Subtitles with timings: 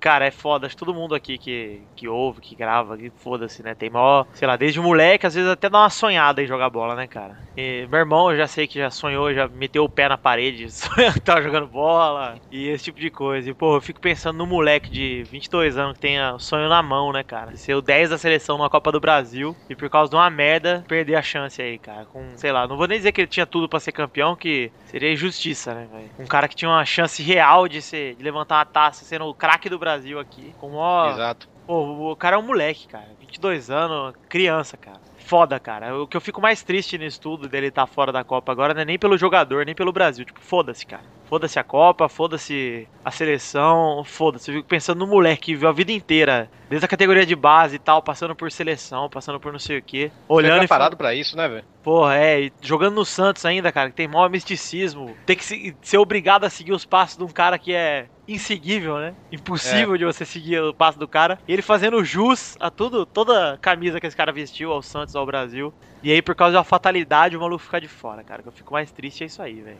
[0.00, 0.66] Cara, é foda.
[0.70, 3.74] Todo mundo aqui que, que ouve, que grava, que foda-se, né?
[3.74, 6.96] Tem maior, sei lá, desde moleque, às vezes até dá uma sonhada em jogar bola,
[6.96, 7.36] né, cara?
[7.54, 10.70] E meu irmão, eu já sei que já sonhou, já meteu o pé na parede,
[10.72, 13.50] sonhou que tava jogando bola e esse tipo de coisa.
[13.50, 17.12] E, pô, eu fico pensando no moleque de 22 anos que tenha sonho na mão,
[17.12, 17.54] né, cara?
[17.56, 20.82] Ser o 10 da seleção numa Copa do Brasil e por causa de uma merda
[20.88, 22.06] perder a chance aí, cara.
[22.06, 24.72] Com, sei lá, não vou nem dizer que ele tinha tudo para ser campeão, que
[24.86, 26.10] seria injustiça, né, velho?
[26.18, 29.34] Um cara que tinha uma chance real de ser, de levantar uma taça sendo o
[29.34, 30.54] craque do Brasil aqui.
[30.58, 31.48] Com ó, Exato.
[31.66, 33.08] Pô, o cara é um moleque, cara.
[33.20, 35.00] 22 anos, criança, cara.
[35.18, 35.96] Foda, cara.
[35.96, 38.74] O que eu fico mais triste nisso tudo dele estar tá fora da Copa agora
[38.74, 40.24] não é nem pelo jogador, nem pelo Brasil.
[40.24, 41.04] Tipo, foda-se, cara.
[41.30, 44.50] Foda-se a Copa, foda-se a seleção, foda-se.
[44.50, 47.76] Eu fico pensando no moleque que viu a vida inteira, desde a categoria de base
[47.76, 50.10] e tal, passando por seleção, passando por não sei o quê.
[50.28, 51.64] Olhando Foi e preparado pra isso, né, velho?
[51.84, 55.16] Porra, é, e jogando no Santos ainda, cara, que tem maior misticismo.
[55.24, 58.98] Tem que se- ser obrigado a seguir os passos de um cara que é inseguível,
[58.98, 59.14] né?
[59.30, 61.38] Impossível de você seguir o passo do cara.
[61.46, 65.14] E ele fazendo jus a tudo, toda a camisa que esse cara vestiu ao Santos,
[65.14, 65.72] ao Brasil.
[66.02, 68.42] E aí, por causa da fatalidade, o maluco fica de fora, cara.
[68.42, 69.78] Que eu fico mais triste é isso aí, velho.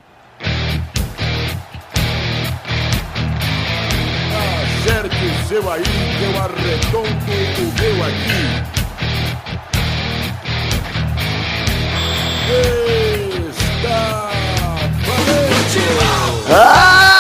[4.81, 5.83] Acerte o seu aí,
[6.25, 8.41] eu arredondo o meu aqui.
[13.69, 14.31] Está
[15.05, 15.83] valente!
[16.49, 17.11] Ah!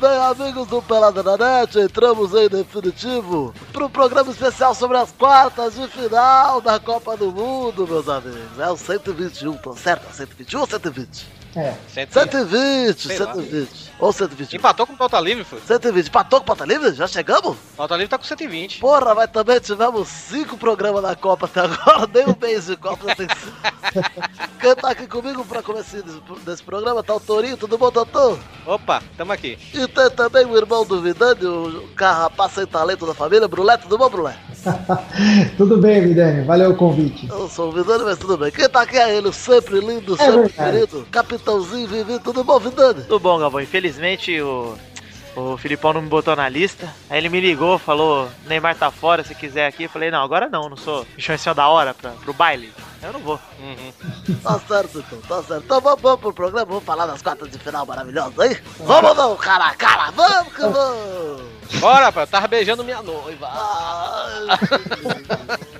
[0.00, 5.12] Bem, amigos do Pelada na Net, entramos em definitivo para um programa especial sobre as
[5.12, 8.58] quartas de final da Copa do Mundo, meus amigos.
[8.58, 10.08] É o 121, tô certo?
[10.10, 11.41] É 121 ou 120?
[11.54, 11.74] É.
[11.88, 13.34] 120, Sei lá.
[13.34, 13.92] 120.
[13.98, 14.56] Ou 121.
[14.58, 15.60] Empatou com o Pauta Livre, foi.
[15.60, 16.06] 120.
[16.08, 16.92] Empatou com o Pauta Livre?
[16.94, 17.56] Já chegamos?
[17.76, 18.78] Pauta Livre tá com 120.
[18.80, 23.14] Porra, mas também tivemos cinco programas da Copa até agora, nem um mês de Copa.
[23.14, 23.26] tem-
[24.60, 28.38] Quem tá aqui comigo pra começar desse, desse programa tá o Torinho, tudo bom, doutor?
[28.66, 29.58] Opa, tamo aqui.
[29.74, 33.98] E tem também o irmão do Vidani, o carrapato sem talento da família, Brulé, tudo
[33.98, 34.36] bom, Brulé?
[35.56, 37.28] Tudo bem, Vidani, valeu o convite.
[37.28, 38.50] Eu sou o Vidani, mas tudo bem.
[38.50, 40.72] Quem tá aqui é ele, sempre lindo, É sempre verdade.
[40.72, 43.02] querido, capitãozinho Vivi, tudo bom, Vidani?
[43.02, 43.60] Tudo bom, Galvão.
[43.60, 44.74] Infelizmente o.
[45.34, 46.92] O Filipão não me botou na lista.
[47.08, 49.84] Aí ele me ligou, falou: Neymar tá fora, se quiser aqui.
[49.84, 52.72] Eu falei: Não, agora não, não sou em cima da hora pra, pro baile.
[53.02, 53.40] Eu não vou.
[53.58, 53.92] Uhum.
[54.42, 55.64] Tá certo, então, tá certo.
[55.64, 58.56] Então vamos, vamos pro programa, vamos falar das quartas de final maravilhosas aí?
[58.78, 61.42] Vamos não, cara, cara, vamos que vamos!
[61.80, 63.48] Bora, rapaz, eu tava beijando minha noiva.
[63.50, 64.46] Ai,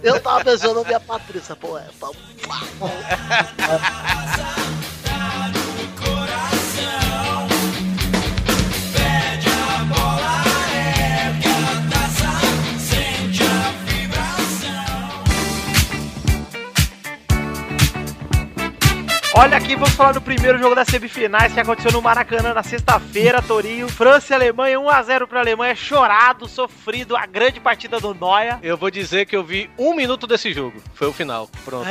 [0.03, 2.09] eu tava beijando minha Patrícia, poeta.
[19.35, 23.41] Olha aqui, vamos falar do primeiro jogo das semifinais que aconteceu no Maracanã na sexta-feira,
[23.41, 23.89] Torinho.
[23.89, 28.61] França e Alemanha, 1x0 pra Alemanha, chorado, sofrido, a grande partida do Noia.
[28.63, 30.83] Eu vou dizer que eu vi um minuto desse jogo.
[30.93, 31.49] Foi o final.
[31.65, 31.89] Pronto.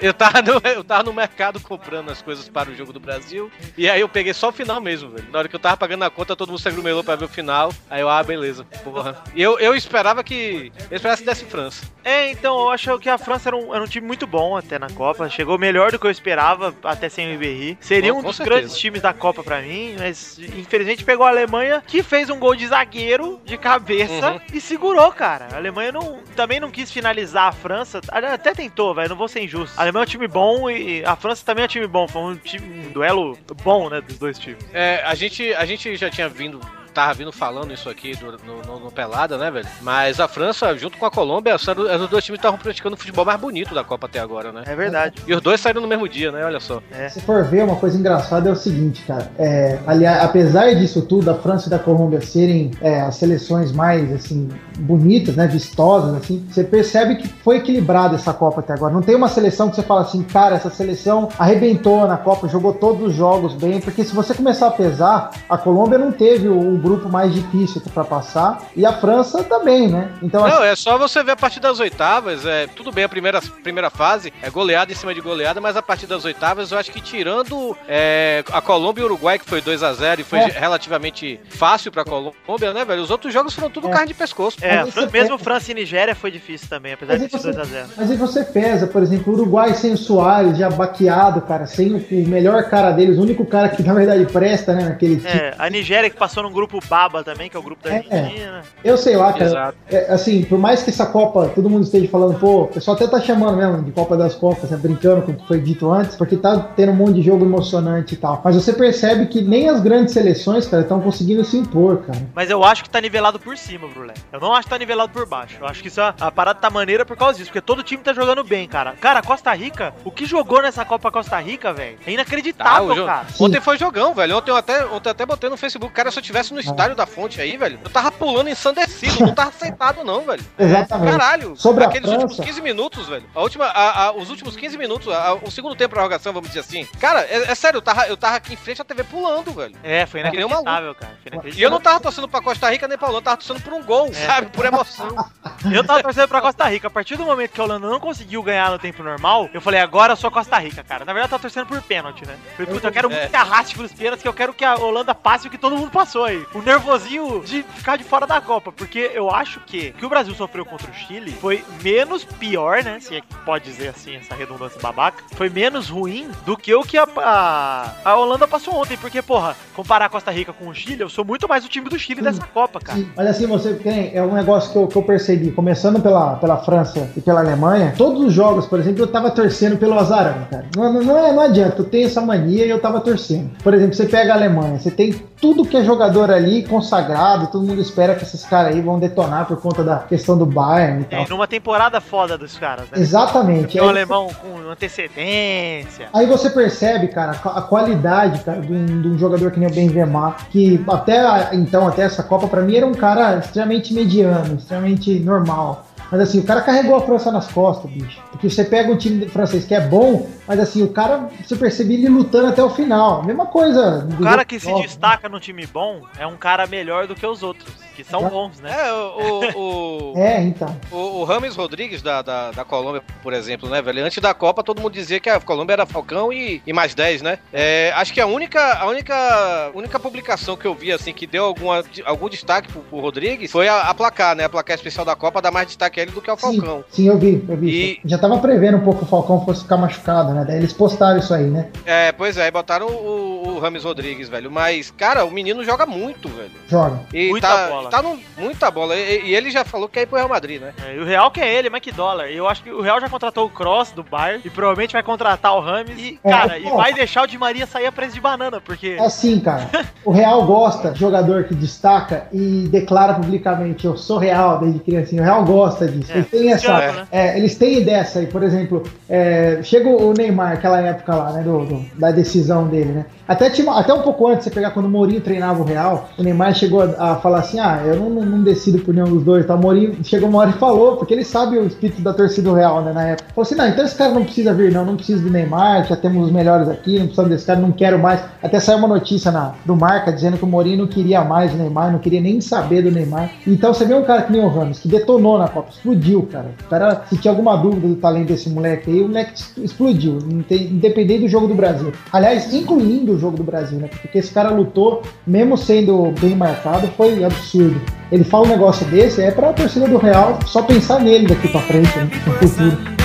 [0.00, 3.50] Eu, tava no, eu tava no mercado comprando as coisas para o jogo do Brasil.
[3.76, 5.26] E aí eu peguei só o final mesmo, velho.
[5.32, 7.28] Na hora que eu tava pagando a conta, todo mundo se aglomerou pra ver o
[7.28, 7.72] final.
[7.90, 8.66] Aí eu, ah, beleza.
[8.84, 9.22] Porra.
[9.34, 10.72] E eu, eu esperava que.
[10.90, 11.84] Eu esperasse que desse França.
[12.04, 14.78] É, então, eu acho que a França era um, era um time muito bom até
[14.78, 15.28] na Copa.
[15.28, 17.76] Chegou melhor do que eu esperava, até sem o Ribéry.
[17.80, 18.60] Seria Com- um dos certeza.
[18.60, 22.54] grandes times da Copa pra mim, mas infelizmente pegou a Alemanha, que fez um gol
[22.54, 24.40] de zagueiro de cabeça Uhum.
[24.52, 25.48] e segurou, cara.
[25.52, 28.00] A Alemanha não, também não quis finalizar a França.
[28.08, 29.78] Até tentou, velho, não vou ser injusto.
[29.80, 32.08] A Alemanha é um time bom e a França também é um time bom.
[32.08, 34.64] Foi um, time, um duelo bom, né, dos dois times.
[34.72, 36.60] É, a gente, a gente já tinha vindo.
[36.96, 39.66] Tava vindo falando isso aqui no, no- no Pelada, né, velho?
[39.82, 42.98] Mas a França, junto com a Colômbia, eram os dois times que estavam praticando o
[42.98, 44.62] futebol mais bonito da Copa até agora, né?
[44.66, 45.20] É verdade.
[45.26, 46.42] E os dois saíram no mesmo dia, né?
[46.42, 46.80] Olha só.
[47.10, 49.30] Se for ver, uma coisa engraçada é o seguinte, cara.
[49.38, 54.10] É, aliás, apesar disso tudo, a França e da Colômbia serem é, as seleções mais
[54.14, 58.94] assim bonitas, né, vistosas, assim, você percebe que foi equilibrada essa Copa até agora.
[58.94, 62.72] Não tem uma seleção que você fala assim, cara, essa seleção arrebentou na Copa, jogou
[62.72, 66.78] todos os jogos bem, porque se você começar a pesar, a Colômbia não teve o
[66.86, 70.10] grupo mais difícil pra passar e a França também, né?
[70.22, 72.44] Então Não, assim, é só você ver a partir das oitavas.
[72.46, 75.82] É, tudo bem, a primeira, primeira fase é goleada em cima de goleada, mas a
[75.82, 79.60] partir das oitavas, eu acho que tirando é, a Colômbia e o Uruguai, que foi
[79.60, 80.46] 2 a 0 e foi É.
[80.48, 83.02] relativamente fácil pra Colômbia, né, velho?
[83.02, 83.90] Os outros jogos foram tudo É.
[83.90, 84.58] carne de pescoço.
[84.60, 87.86] É, Fran- mesmo França e Nigéria foi difícil também, apesar Mas de ser você- 2x0.
[87.96, 91.92] Mas aí você pesa, por exemplo, o Uruguai sem o Soares, já baqueado, cara, sem
[91.94, 95.28] o, o melhor cara deles, o único cara que na verdade presta, né, naquele time.
[95.28, 97.90] É, a Nigéria que passou num grupo grupo Baba também, que é o grupo da
[97.90, 97.96] É.
[97.96, 98.62] Argentina.
[98.84, 99.74] Eu sei lá, cara.
[99.90, 103.06] É, assim, por mais que essa Copa, todo mundo esteja falando, pô, o pessoal até
[103.06, 106.16] tá chamando mesmo de Copa das Copas, né, brincando com o que foi dito antes,
[106.16, 108.40] porque tá tendo um monte de jogo emocionante e tal.
[108.44, 112.18] Mas você percebe que nem as grandes seleções, cara, estão conseguindo se impor, cara.
[112.34, 114.14] Mas eu acho que tá nivelado por cima, Brulé.
[114.32, 115.56] Eu não acho que tá nivelado por baixo.
[115.60, 118.02] Eu acho que isso é, a parada tá maneira por causa disso, porque todo time
[118.02, 118.92] tá jogando bem, cara.
[119.00, 121.96] Cara, Costa Rica, o que jogou nessa Copa Costa Rica, velho?
[122.02, 123.26] É Tá, inacreditável, jogo- cara.
[123.40, 124.36] Ontem foi jogão, velho.
[124.36, 125.92] Ontem eu até, ontem eu até botei no Facebook.
[125.94, 129.26] Cara, se eu tivesse no estádio da fonte aí, velho, eu tava pulando ensandecido.
[129.26, 130.44] não tava sentado, não, velho.
[130.58, 131.10] Exatamente.
[131.12, 133.24] Caralho, Sobre a aqueles França- últimos 15 minutos, velho.
[133.34, 136.48] A última, a- a- os últimos 15 minutos, a- o segundo tempo de prorrogação, vamos
[136.48, 136.84] dizer assim.
[137.00, 139.74] Cara, é, é sério, eu tava, eu tava aqui em frente à TV pulando, velho.
[139.82, 141.16] É, foi inacreditável, cara.
[141.40, 143.62] Foi E eu não tava torcendo pra Costa Rica nem pra Holanda, eu tava torcendo
[143.62, 144.48] por um gol, sabe?
[144.48, 145.06] Por emoção.
[145.72, 146.86] Eu tava torcendo pra Costa Rica.
[146.86, 149.80] A partir do momento que a Holanda não conseguiu ganhar no tempo normal, eu falei,
[149.80, 151.04] agora eu sou Costa Rica, cara.
[151.04, 152.36] Na verdade, eu tava torcendo por pênalti, né?
[152.56, 153.28] Falei, puta, eu quero muito É.
[153.28, 155.90] que arraste pros pênaltis, que eu quero que a Holanda passe o que todo mundo
[155.90, 156.45] passou aí.
[156.54, 158.72] O nervosinho de ficar de fora da Copa.
[158.72, 162.98] Porque eu acho que que o Brasil sofreu contra o Chile foi menos pior, né?
[163.00, 165.22] Se é que pode dizer assim, essa redundância babaca.
[165.34, 168.96] Foi menos ruim do que o que a, a, a Holanda passou ontem.
[168.96, 171.98] Porque, porra, comparar Costa Rica com o Chile, eu sou muito mais o time do
[171.98, 172.98] Chile dessa Copa, cara.
[172.98, 176.36] Sim, Mas assim, você tem, é um negócio que eu, que eu percebi, começando pela,
[176.36, 180.46] pela França e pela Alemanha, todos os jogos, por exemplo, eu tava torcendo pelo Azarão,
[180.50, 180.66] cara.
[180.76, 183.50] Não, não, não, é, não adianta, eu tenho essa mania e eu tava torcendo.
[183.62, 187.66] Por exemplo, você pega a Alemanha, você tem tudo que é jogador ali consagrado, todo
[187.66, 191.04] mundo espera que esses caras aí vão detonar por conta da questão do Bayern e
[191.04, 191.20] tal.
[191.22, 192.98] É, numa temporada foda dos caras, né?
[193.00, 193.78] Exatamente.
[193.78, 196.08] É um Aí- alemão com antecedência.
[196.12, 199.72] Aí você percebe, cara, a qualidade, cara, de um, de um jogador que nem o
[199.74, 204.56] Benzema, que até a- então, até essa Copa, pra mim era um cara extremamente mediano,
[204.56, 205.86] extremamente normal.
[206.10, 208.20] Mas assim, o cara carregou a França nas costas, bicho.
[208.30, 211.94] Porque você pega o time francês que é bom, mas assim, o cara, você percebe
[211.94, 213.22] ele lutando até o final.
[213.24, 214.06] Mesma coisa.
[214.18, 217.42] O cara que se destaca no time bom é um cara melhor do que os
[217.42, 218.70] outros, que são bons, né?
[218.76, 220.74] É, o, o, o, É, então.
[220.90, 224.04] o, o Rames Rodrigues da, da, da Colômbia, por exemplo, né, velho?
[224.04, 227.22] Antes da Copa, todo mundo dizia que a Colômbia era Falcão e, e mais 10,
[227.22, 227.38] né?
[227.52, 231.44] É, acho que a única, a única, única publicação que eu vi, assim, que deu
[231.44, 234.44] alguma, algum destaque pro, pro Rodrigues foi a, a placar, né?
[234.44, 236.84] A placar especial da Copa dá mais destaque a ele do que ao Sim, Falcão.
[236.90, 237.68] sim, eu vi, eu vi.
[237.68, 240.44] E- Já tava prevendo um pouco que o Falcão fosse ficar machucado, né?
[240.46, 241.68] Daí eles postaram isso aí, né?
[241.84, 244.50] É, pois é, botaram o, o Rames Rodrigues, velho.
[244.50, 246.50] Mas, cara, o menino joga muito, velho.
[246.68, 247.00] Joga.
[247.12, 247.90] E Muita tá, bola.
[247.90, 248.94] tá no, muita bola.
[248.96, 250.72] E, e ele já falou que quer ir pro Real Madrid, né?
[250.86, 252.30] É, e o Real que é ele, mas que dólar.
[252.30, 255.54] Eu acho que o Real já contratou o Cross do Bayern e provavelmente vai contratar
[255.56, 258.20] o Rames e, É, cara, e vai deixar o Di Maria sair a preço de
[258.20, 259.68] banana, porque É assim, cara.
[260.04, 265.22] O Real gosta de jogador que destaca e declara publicamente: Eu sou Real desde criancinha.
[265.22, 266.12] O Real gosta disso.
[266.12, 266.78] É, eles têm essa.
[266.92, 267.08] né?
[267.10, 271.42] é, eles têm dessa aí, por exemplo, é, chega o Neymar, aquela época lá, né?
[271.42, 273.06] do- do- da decisão dele, né?
[273.28, 276.22] Até, tinha- até um pouco antes, você pegar quando o Mourinho treinava o Real, o
[276.22, 279.24] Neymar chegou a, a falar assim: ah, eu não, não- não decido por nenhum dos
[279.24, 279.54] dois, tá?
[279.54, 282.54] O Mourinho chegou uma hora e falou, porque ele sabe o espírito da torcida do
[282.54, 282.92] Real, né?
[282.92, 283.28] Na época.
[283.34, 285.96] Falou assim: não, então esse cara não precisa vir, não, não precisa do Neymar, já
[285.96, 288.20] temos os melhores aqui, não precisamos desse cara, não quero mais.
[288.42, 291.56] Até saiu uma notícia na, do Marca dizendo que o Mourinho não queria mais o
[291.56, 293.30] Neymar, não queria nem saber do Neymar.
[293.46, 296.46] Então você vê um cara que nem o Ramos, que detonou na Copa, explodiu, cara.
[296.64, 301.20] O cara, se tinha alguma dúvida do talento desse moleque aí, o moleque explodiu, independente
[301.20, 301.92] do jogo do Brasil.
[302.12, 303.88] Aliás, incluindo o jogo do Brasil, né?
[303.88, 307.80] Porque esse cara lutou, mesmo sendo bem marcado, foi absurdo.
[308.10, 311.60] Ele fala um negócio desse, é pra torcida do Real só pensar nele daqui pra
[311.62, 312.10] frente, né?
[312.26, 312.96] No futuro.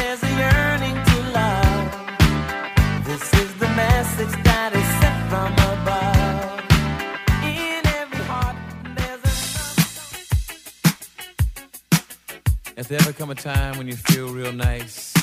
[12.77, 15.20] If there ever come a time when you feel real nice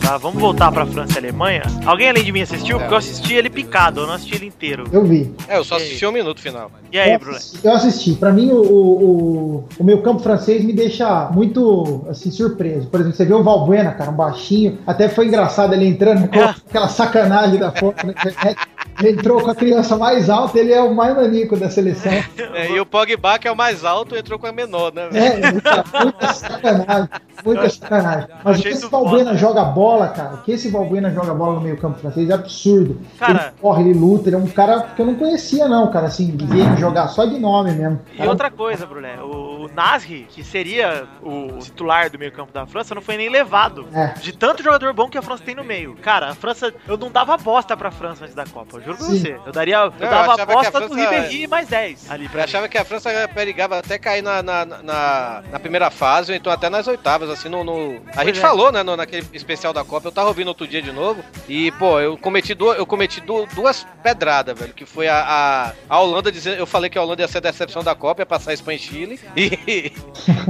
[0.00, 1.62] tá, vamos voltar pra França e Alemanha.
[1.86, 2.78] Alguém além de mim assistiu?
[2.78, 4.84] Porque eu assisti ele picado, eu não assisti ele inteiro.
[4.92, 5.34] Eu vi.
[5.48, 6.70] É, eu só assisti um minuto final.
[6.92, 7.38] E aí, Bruno?
[7.62, 8.12] eu assisti.
[8.14, 12.86] Pra mim, o, o, o meu campo francês me deixa muito assim, surpreso.
[12.88, 14.78] Por exemplo, você vê o Valbuena, cara, um baixinho.
[14.86, 16.54] Até foi engraçado ele entrando com É.
[16.68, 18.58] aquela sacanagem da foto na internet.
[18.98, 22.12] Ele entrou com a criança mais alta, ele é o mais manico da seleção.
[22.54, 25.08] É, e o Pogba, que é o mais alto, entrou com a menor, né?
[25.12, 27.08] É, muita, muita sacanagem.
[27.44, 28.28] Muita sacanagem.
[28.42, 29.36] Mas o que esse Valbuena foda.
[29.38, 33.00] joga bola, cara, o que esse Valbuena joga bola no meio campo francês é absurdo.
[33.18, 36.06] Cara- ele corre, ele luta, ele é um cara que eu não conhecia, não, cara,
[36.06, 38.00] assim, ver ele jogar só de nome mesmo.
[38.14, 42.66] E Cara, outra coisa, Brulé, o Nasri, que seria o titular do meio campo da
[42.66, 43.86] França, não foi nem levado.
[43.92, 44.14] É.
[44.20, 45.96] De tanto jogador bom que a França tem no meio.
[46.00, 48.80] Cara, a França, eu não dava bosta pra França antes da Copa.
[48.84, 49.18] Juro pra Sim.
[49.20, 49.40] você.
[49.46, 49.76] Eu daria.
[49.76, 52.44] Eu eu dava que a aposta do França- Ribéry mais 10 ali Eu pra mim.
[52.44, 56.52] achava que a França perigava até cair na, na, na, na primeira fase, ou então
[56.52, 57.64] até nas oitavas, assim, no.
[57.64, 58.42] no- A gente é.
[58.42, 61.70] falou, né, no- naquele especial da Copa, eu tava ouvindo outro dia de novo, e,
[61.72, 66.00] pô, eu cometi, duas, eu cometi du- duas pedradas, velho, que foi a, a, a
[66.00, 66.56] Holanda dizendo.
[66.58, 68.76] Eu falei que a Holanda ia ser a decepção da Copa, ia passar a Espanha
[68.76, 69.92] e Chile, e,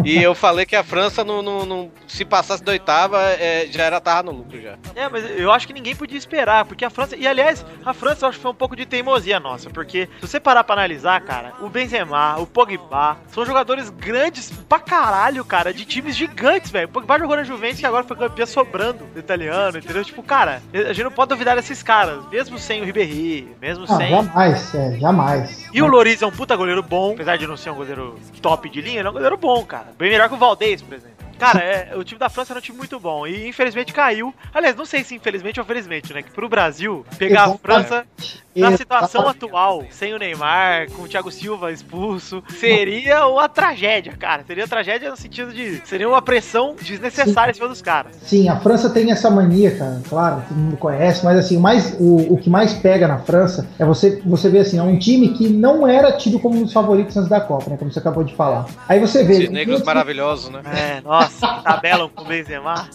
[0.04, 3.84] e eu falei que a França, não, não, não- se passasse da oitava, é, já
[3.84, 4.76] era tava no lucro já.
[4.94, 7.16] É, mas eu acho que ninguém podia esperar, porque a França.
[7.16, 10.26] E aliás, a França eu acho que foi um pouco de teimosia nossa, porque se
[10.26, 15.72] você parar pra analisar, cara, o Benzema, o Pogba, são jogadores grandes pra caralho, cara,
[15.72, 16.86] de times gigantes, velho.
[16.88, 20.04] O Pogba jogou na Juventus e agora foi campeão sobrando do italiano, entendeu?
[20.04, 23.96] Tipo, cara, a gente não pode duvidar desses caras, mesmo sem o Ribéry, mesmo Ah,
[23.96, 24.08] sem.
[24.10, 25.68] jamais, é, jamais.
[25.72, 28.68] E o Loris é um puta goleiro bom, apesar de não ser um goleiro top
[28.68, 29.88] de linha, ele é um goleiro bom, cara.
[29.98, 31.13] Bem melhor que o Valdez, por exemplo.
[31.44, 34.34] Cara, é, o time da França era um time muito bom e infelizmente caiu.
[34.52, 36.22] Aliás, não sei se infelizmente ou felizmente, né?
[36.22, 37.54] Que pro Brasil pegar a.
[37.64, 38.06] França
[38.54, 39.44] na situação Exatamente.
[39.44, 44.44] atual, sem o Neymar, com o Thiago Silva expulso, seria uma tragédia, cara.
[44.46, 45.82] Seria tragédia no sentido de.
[45.84, 48.16] Seria uma pressão desnecessária em cima dos caras.
[48.22, 51.96] Sim, a França tem essa mania, cara, claro, todo mundo conhece, mas assim, o, mais,
[51.98, 55.30] o, o que mais pega na França é você, você ver assim, é um time
[55.30, 57.76] que não era tido como um dos favoritos antes da Copa, né?
[57.76, 58.66] Como você acabou de falar.
[58.88, 59.34] Aí você vê.
[59.34, 60.62] Esses negros maravilhosos, né?
[60.64, 62.88] É, nossa, tabelam com o Benzema.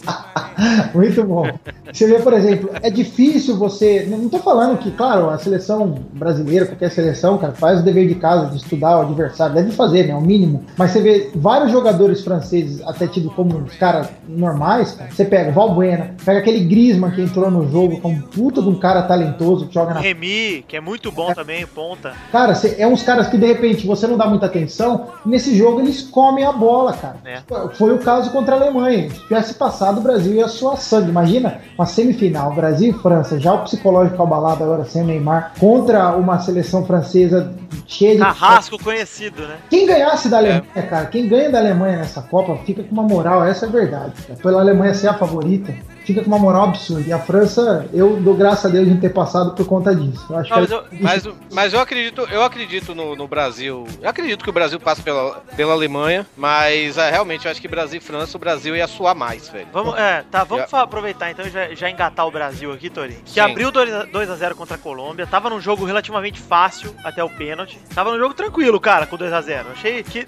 [0.93, 1.47] Muito bom.
[1.91, 4.05] Você vê, por exemplo, é difícil você.
[4.09, 8.15] Não tô falando que, claro, a seleção brasileira, qualquer seleção, cara, faz o dever de
[8.15, 10.15] casa de estudar o adversário, deve fazer, né?
[10.15, 10.65] O mínimo.
[10.77, 15.09] Mas você vê vários jogadores franceses, até tido como os caras normais, cara.
[15.11, 18.67] Você pega o Valbuena, pega aquele Griezmann que entrou no jogo, com um puta de
[18.69, 22.13] um cara talentoso que joga na Remy, que é muito bom também, ponta.
[22.31, 25.79] Cara, cê- é uns caras que de repente você não dá muita atenção, nesse jogo
[25.79, 27.17] eles comem a bola, cara.
[27.25, 27.39] É.
[27.73, 29.09] Foi o caso contra a Alemanha.
[29.09, 31.09] Se tivesse passado, o Brasil ia suar sangue.
[31.09, 36.39] Imagina uma semifinal, Brasil e França, já o psicológico abalado agora sem Neymar, contra uma
[36.39, 37.53] seleção francesa
[37.87, 38.19] cheia de.
[38.19, 39.57] Carrasco conhecido, né?
[39.69, 43.45] Quem ganhasse da Alemanha, cara, quem ganha da Alemanha nessa Copa fica com uma moral,
[43.45, 44.13] essa é a verdade.
[44.27, 44.39] Cara.
[44.41, 45.73] Pela Alemanha ser a favorita,
[46.09, 47.07] fica com uma moral absurda.
[47.07, 50.25] E a França, eu dou graças a Deus de ter passado por conta disso.
[50.29, 53.85] Eu acho Não, mas que eu- Mas, mas eu acredito, eu acredito no, no Brasil.
[54.01, 57.67] Eu acredito que o Brasil passa pela, pela Alemanha, mas é, realmente eu acho que
[57.67, 59.67] Brasil e França, o Brasil ia suar mais, velho.
[59.71, 63.17] Vamos, é, tá, vamos Já- aproveitar então e já, já engatar o Brasil aqui, Tori.
[63.25, 63.39] Que Sim.
[63.41, 67.79] abriu 2x0 contra a Colômbia, tava num jogo relativamente fácil até o pênalti.
[67.93, 69.65] Tava num jogo tranquilo, cara, com 2x0.
[69.73, 70.25] Achei que.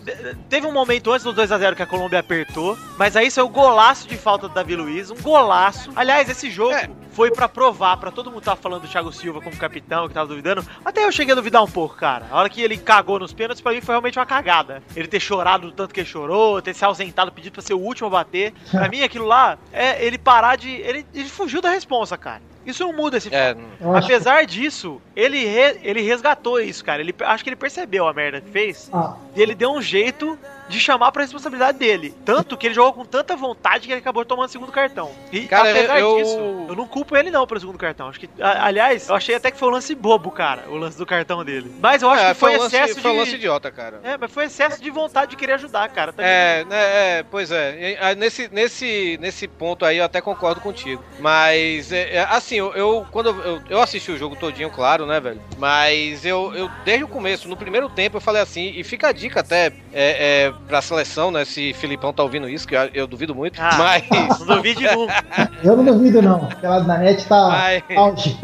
[0.50, 4.08] Teve um momento antes do 2x0 que a Colômbia apertou, mas aí saiu o golaço
[4.08, 5.71] de falta do Davi Luiz, um golaço.
[5.96, 6.90] Aliás, esse jogo É.
[7.12, 10.28] foi pra provar, pra todo mundo tava falando do Thiago Silva como capitão, que tava
[10.28, 10.66] duvidando.
[10.84, 12.28] Até eu cheguei a duvidar um pouco, cara.
[12.32, 14.82] A hora que ele cagou nos pênaltis, pra mim foi realmente uma cagada.
[14.96, 17.80] Ele ter chorado do tanto que ele chorou, ter se ausentado, pedido pra ser o
[17.80, 18.54] último a bater.
[18.72, 20.70] Pra mim, aquilo lá é ele parar de.
[20.70, 22.42] Ele, ele fugiu da responsa, cara.
[22.63, 23.56] Isso não muda esse É,
[23.96, 27.01] Apesar disso, ele, re- ele resgatou isso, cara.
[27.01, 28.88] Ele, acho que ele percebeu a merda que fez.
[28.94, 30.38] Ah, E ele deu um jeito
[30.72, 32.16] de chamar pra responsabilidade dele.
[32.25, 35.12] Tanto que ele jogou com tanta vontade que ele acabou tomando o segundo cartão.
[35.32, 38.08] E Cara, apesar eu- disso, eu não culpo ele não pelo segundo cartão.
[38.10, 40.98] Acho que, a- aliás, eu achei até que foi um lance bobo, cara, o lance
[40.98, 41.72] do cartão dele.
[41.80, 43.20] Mas eu acho é, que foi, um lance, excesso foi um de.
[43.20, 44.00] lance idiota, cara.
[44.04, 46.13] É, mas foi excesso de vontade de querer ajudar, cara.
[46.13, 46.30] Também.
[46.32, 46.78] É, né,
[47.20, 48.16] é, pois é.
[48.16, 51.04] Nesse, nesse, nesse ponto aí eu até concordo contigo.
[51.20, 55.20] Mas, é, é, assim, eu, eu- quando eu, eu assisti o jogo todinho, claro, né,
[55.20, 55.42] velho?
[55.58, 59.12] Mas eu, eu, desde o começo, no primeiro tempo, eu falei assim, e fica a
[59.12, 61.44] dica até é, é, pra seleção, né?
[61.46, 63.62] Se Filipão tá ouvindo isso, que eu, eu duvido muito.
[63.62, 63.77] Ah.
[63.77, 64.39] Mas.
[64.39, 65.24] Não duvide nunca.
[65.63, 66.46] eu não duvido, não.
[66.46, 68.38] Aquela na net tá Mas- auge.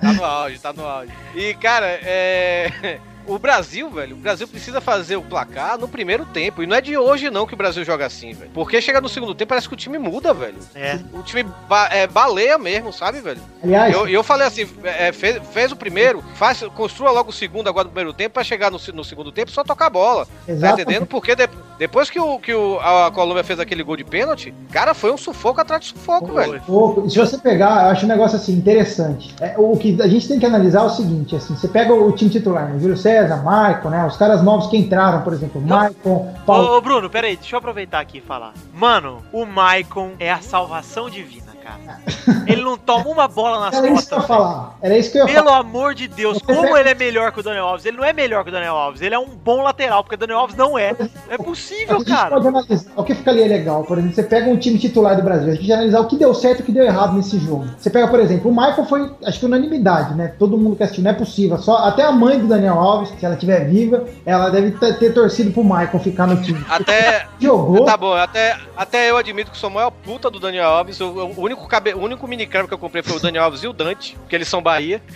[0.00, 1.12] Tá no auge, tá no auge.
[1.34, 2.98] E, cara, é.
[3.26, 6.62] O Brasil, velho, o Brasil precisa fazer o placar no primeiro tempo.
[6.62, 8.50] E não é de hoje, não, que o Brasil joga assim, velho.
[8.52, 10.58] Porque chega no segundo tempo, parece que o time muda, velho.
[10.74, 10.98] É.
[11.12, 13.40] O time ba é baleia mesmo, sabe, velho?
[13.62, 17.68] Aliás, Eu, eu falei assim, é, fez, fez o primeiro, faz, construa logo o segundo
[17.68, 20.26] agora no primeiro tempo pra chegar no, no segundo tempo só tocar a bola.
[20.26, 20.82] Tá Exatamente.
[20.82, 21.06] entendendo?
[21.06, 24.94] Porque de- depois que, o, que o, a Colômbia fez aquele gol de pênalti, cara,
[24.94, 26.46] foi um sufoco atrás de sufoco, Foi.
[26.46, 26.62] velho.
[26.66, 27.08] pouco.
[27.10, 29.34] Se você pegar, eu acho um negócio assim interessante.
[29.40, 32.12] É, o que a gente tem que analisar é o seguinte: assim, você pega o
[32.12, 32.78] time titular, né?
[32.78, 34.06] Júlio César, Maicon, né?
[34.06, 36.76] Os caras novos que entraram, por exemplo, Maicon, Paulo.
[36.76, 38.52] Ô, Bruno, peraí, deixa eu aproveitar aqui e falar.
[38.72, 41.98] Mano, o Maicon é a salvação divina, cara.
[42.46, 44.18] Ele não toma uma bola nas Era isso que eu costas.
[44.18, 44.76] ia falar.
[44.82, 45.58] Era isso que eu ia Pelo falar.
[45.58, 47.86] amor de Deus, Você como pega- ele é melhor que o Daniel Alves?
[47.86, 50.18] Ele não é melhor que o Daniel Alves, ele é um bom lateral, porque o
[50.18, 50.94] Daniel Alves não é.
[50.98, 52.30] Não é A possível, gente cara.
[52.30, 52.90] pode analisar.
[52.96, 55.66] O que ficaria legal, por exemplo, você pega um time titular do Brasil, a gente
[55.66, 57.66] vai analisar o que deu certo e o que deu errado nesse jogo.
[57.78, 60.34] Você pega, por exemplo, o Michael foi, acho que unanimidade, né?
[60.38, 61.58] Todo mundo que assistiu, não é possível.
[61.58, 65.50] Só, até a mãe do Daniel Alves, se ela estiver viva, ela deve ter, torcido
[65.52, 66.64] pro Michael ficar no time.
[66.68, 67.26] Até.
[67.40, 67.84] Jogou.
[67.84, 71.00] Tá bom, até, até eu admito que sou a maior puta do Daniel Alves.
[71.00, 71.94] O, o único único, cabe...
[71.94, 74.48] o único minicrab que eu comprei foi o Daniel Alves e o Dante, porque eles
[74.48, 75.00] são Bahia.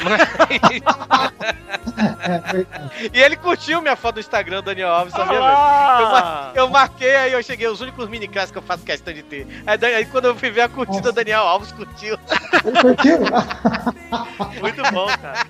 [1.99, 5.37] É, e ele curtiu minha foto do Instagram, Daniel Alves, sabia?
[5.37, 9.12] Eu, Ah, mar- eu marquei, aí eu cheguei, os únicos minicrabs que eu faço questão
[9.12, 9.47] de ter.
[9.66, 12.16] Aí, aí quando eu fui ver a curtida, Daniel Alves curtiu.
[12.64, 13.18] Ele curtiu?
[14.61, 15.47] muito bom, cara.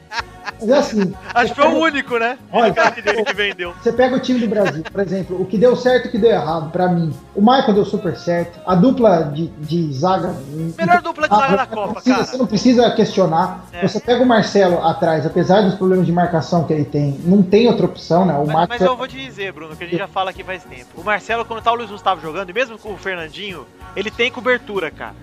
[0.60, 1.14] Mas é assim.
[1.34, 2.38] Acho que foi o único, né?
[2.52, 3.74] Olha, dele que vendeu.
[3.82, 6.18] Você pega o time do Brasil, por exemplo, o que deu certo e o que
[6.18, 7.14] deu errado, pra mim.
[7.34, 10.34] O Michael deu super certo, a dupla de, de zaga.
[10.76, 12.26] Melhor dupla de zaga da Copa, precisa- cara.
[12.26, 13.64] Você não precisa questionar.
[13.72, 13.86] É.
[13.86, 17.68] Você pega o Marcelo atrás, apesar dos problemas de marcação que ele tem, não tem
[17.68, 18.34] outra opção, né?
[18.34, 20.42] O Mas, Marcos mas eu vou te dizer, Bruno, que a gente já fala aqui
[20.42, 20.86] faz tempo.
[20.96, 24.30] O Marcelo, quando tá o Luiz Gustavo jogando, e mesmo com o Fernandinho, ele tem
[24.30, 25.14] cobertura, cara.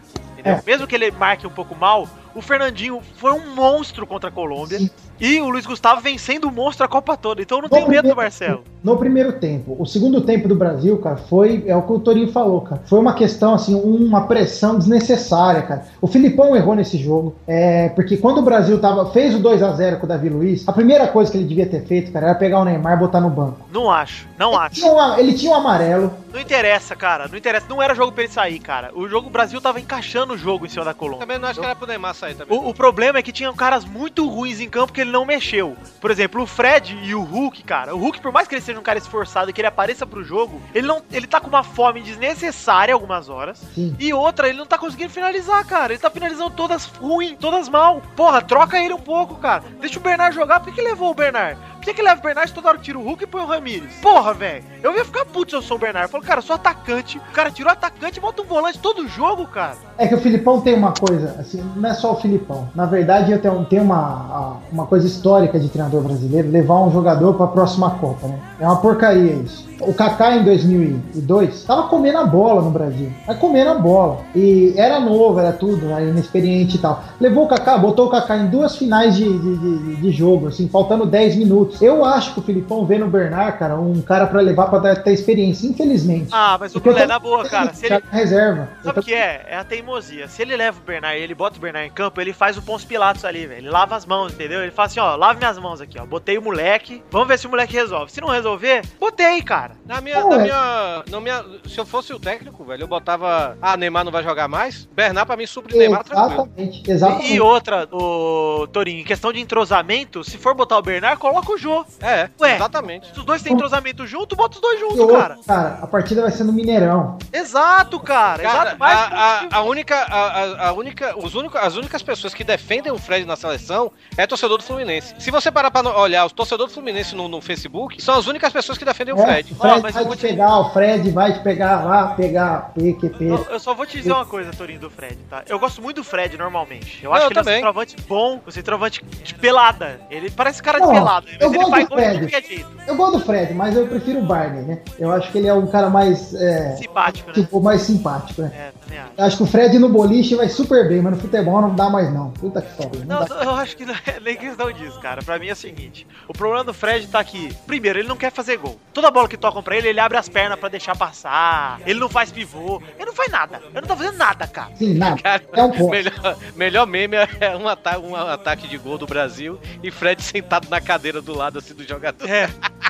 [0.44, 0.62] É.
[0.66, 4.78] Mesmo que ele marque um pouco mal, o Fernandinho foi um monstro contra a Colômbia.
[4.78, 4.90] Sim.
[5.20, 7.42] E o Luiz Gustavo vem sendo um monstro a Copa toda.
[7.42, 8.64] Então não No tenho medo do Marcelo.
[8.84, 9.76] No primeiro tempo.
[9.80, 11.64] O segundo tempo do Brasil, cara, foi.
[11.66, 12.82] É o que o Torinho falou, cara.
[12.86, 15.86] Foi uma questão, assim, uma pressão desnecessária, cara.
[16.02, 17.36] O Filipão errou nesse jogo.
[17.48, 20.68] É, porque quando o Brasil tava, fez o 2 a 0 com o Davi Luiz,
[20.68, 23.22] a primeira coisa que ele devia ter feito, cara, era pegar o Neymar e botar
[23.22, 23.60] no banco.
[23.72, 24.76] Não acho, não acho.
[24.76, 26.12] Tinha um- ele tinha um amarelo.
[26.36, 27.30] Não interessa, cara.
[27.30, 27.66] Não interessa.
[27.70, 28.92] Não era jogo pra ele sair, cara.
[28.94, 31.22] O jogo o Brasil tava encaixando o jogo em cima da Colômbia.
[31.22, 32.58] Também não acho que era pro Neymar sair também.
[32.58, 35.78] O, o problema é que tinham caras muito ruins em campo que ele não mexeu.
[36.02, 37.96] Por exemplo, o Fred e o Hulk, cara.
[37.96, 40.26] O Hulk, por mais que ele seja um cara esforçado e que ele apareça pro
[40.26, 43.60] jogo, ele não, ele tá com uma fome desnecessária algumas horas.
[43.74, 43.96] Sim.
[43.98, 45.94] E outra, ele não tá conseguindo finalizar, cara.
[45.94, 48.02] Ele tá finalizando todas ruim, todas mal.
[48.14, 49.64] Porra, troca ele um pouco, cara.
[49.80, 50.60] Deixa o Bernard jogar.
[50.60, 51.58] Por que, que levou o Bernard?
[51.86, 53.94] Por que, que leva o Bernard toda hora tira o Hulk e põe o Ramires?
[54.02, 54.64] Porra, velho.
[54.82, 56.08] Eu ia ficar puto se eu sou o Bernard.
[56.08, 57.20] Eu falo, cara, eu sou atacante.
[57.20, 59.76] O cara tirou atacante e bota um volante todo jogo, cara.
[59.96, 62.68] É que o Filipão tem uma coisa, assim, não é só o Filipão.
[62.74, 67.36] Na verdade, eu tenho, tem uma, uma coisa histórica de treinador brasileiro, levar um jogador
[67.36, 68.40] para a próxima Copa, né?
[68.60, 69.70] É uma porcaria isso.
[69.82, 73.12] O Kaká em 2002 tava comendo a bola no Brasil.
[73.28, 74.22] Vai comendo a bola.
[74.36, 77.04] E era novo, era tudo, era inexperiente e tal.
[77.20, 80.68] Levou o Kaká, botou o Kaká em duas finais de, de, de- de jogo, assim,
[80.70, 81.82] faltando 10 minutos.
[81.82, 85.14] Eu acho que o Filipão vê no Bernard, cara, um cara para levar para ter
[85.14, 86.30] experiência, infelizmente.
[86.32, 87.74] Ah, mas o Porque é tô- na boa, cara.
[87.76, 88.70] Se ele, reserva.
[88.84, 89.46] Sabe tô- o que é?
[89.50, 90.28] É a teimosia.
[90.28, 92.62] Se ele leva o Bernard e ele bota o Bernard em campo, ele faz o
[92.62, 93.60] Pons Pilatos ali, velho.
[93.62, 94.62] Ele lava as mãos, entendeu?
[94.62, 96.06] Ele fala assim, ó, lave minhas mãos aqui, ó.
[96.06, 98.12] Botei o moleque, vamos ver se o moleque resolve.
[98.12, 99.65] Se não resolver, botei, cara.
[99.86, 100.42] Na minha, na é.
[100.44, 101.46] minha, na minha.
[101.68, 103.58] Se eu fosse o técnico, velho, eu botava.
[103.62, 104.86] Ah, Neymar não vai jogar mais.
[104.94, 106.50] Bernard pra mim supre Neymar tranquilo.
[106.88, 107.34] Exatamente.
[107.34, 111.58] E outra, o Torinho, em questão de entrosamento, se for botar o Bernard, coloca o
[111.58, 111.86] Jô.
[112.02, 112.56] É, Ué.
[112.56, 113.12] exatamente.
[113.14, 115.38] Se os dois têm entrosamento junto, bota os dois juntos, cara.
[115.46, 117.18] cara, a partida vai ser no Mineirão.
[117.32, 118.42] Exato, cara.
[118.44, 118.80] Cara, Exato.
[118.80, 119.06] Mais a,
[119.52, 123.26] a, a única, a, a- única, os único, as únicas pessoas que defendem o Fred
[123.26, 125.14] na seleção é torcedor do Fluminense.
[125.20, 128.52] Se você parar pra olhar os torcedores do Fluminense no, no Facebook, são as únicas
[128.52, 130.70] pessoas que defendem É, o Fred Ó, mas vai eu vou te te- pegar, o
[130.72, 133.26] Fred vai te pegar lá, pegar PQP.
[133.26, 135.44] Eu, eu só vou te dizer uma coisa, Torinho, do Fred, tá?
[135.48, 137.04] Eu gosto muito do Fred normalmente.
[137.04, 140.00] Eu Não, acho eu que ele é um centroavante bom, um centroavante de pelada.
[140.10, 142.20] Ele parece cara de Não, pelada, eu mas ele faz gol de Fred.
[142.20, 142.70] qualquer jeito.
[142.88, 144.80] Eu gosto do Fred, mas eu prefiro o Barney, né?
[145.00, 147.34] Eu acho que ele é um cara mais, é, Simpático, né?
[147.34, 148.52] tipo, mais simpático, né?
[148.56, 149.12] É, também acho.
[149.18, 151.90] Eu acho que o Fred no boliche vai super bem, mas no futebol não dá
[151.90, 152.32] mais não.
[152.32, 153.06] Puta que pariu.
[153.06, 153.44] Não, Não, dá.
[153.44, 155.22] eu acho que não é nem questão disso, cara.
[155.24, 157.56] Pra mim é o seguinte: o problema do Fred tá aqui.
[157.66, 158.78] Primeiro, ele não quer fazer gol.
[158.94, 161.80] Toda bola que tocam pra ele, ele abre as pernas pra deixar passar.
[161.86, 162.82] Ele não faz pivô.
[162.96, 163.58] Ele não faz nada.
[163.64, 164.76] Ele não tá fazendo nada, cara.
[164.76, 165.22] Sim, nada.
[165.22, 165.90] Cara, É um ponto.
[165.92, 170.68] melhor, melhor meme é um, ata um ataque de gol do Brasil e Fred sentado
[170.68, 172.28] na cadeira do lado assim do jogador.
[172.28, 172.50] É.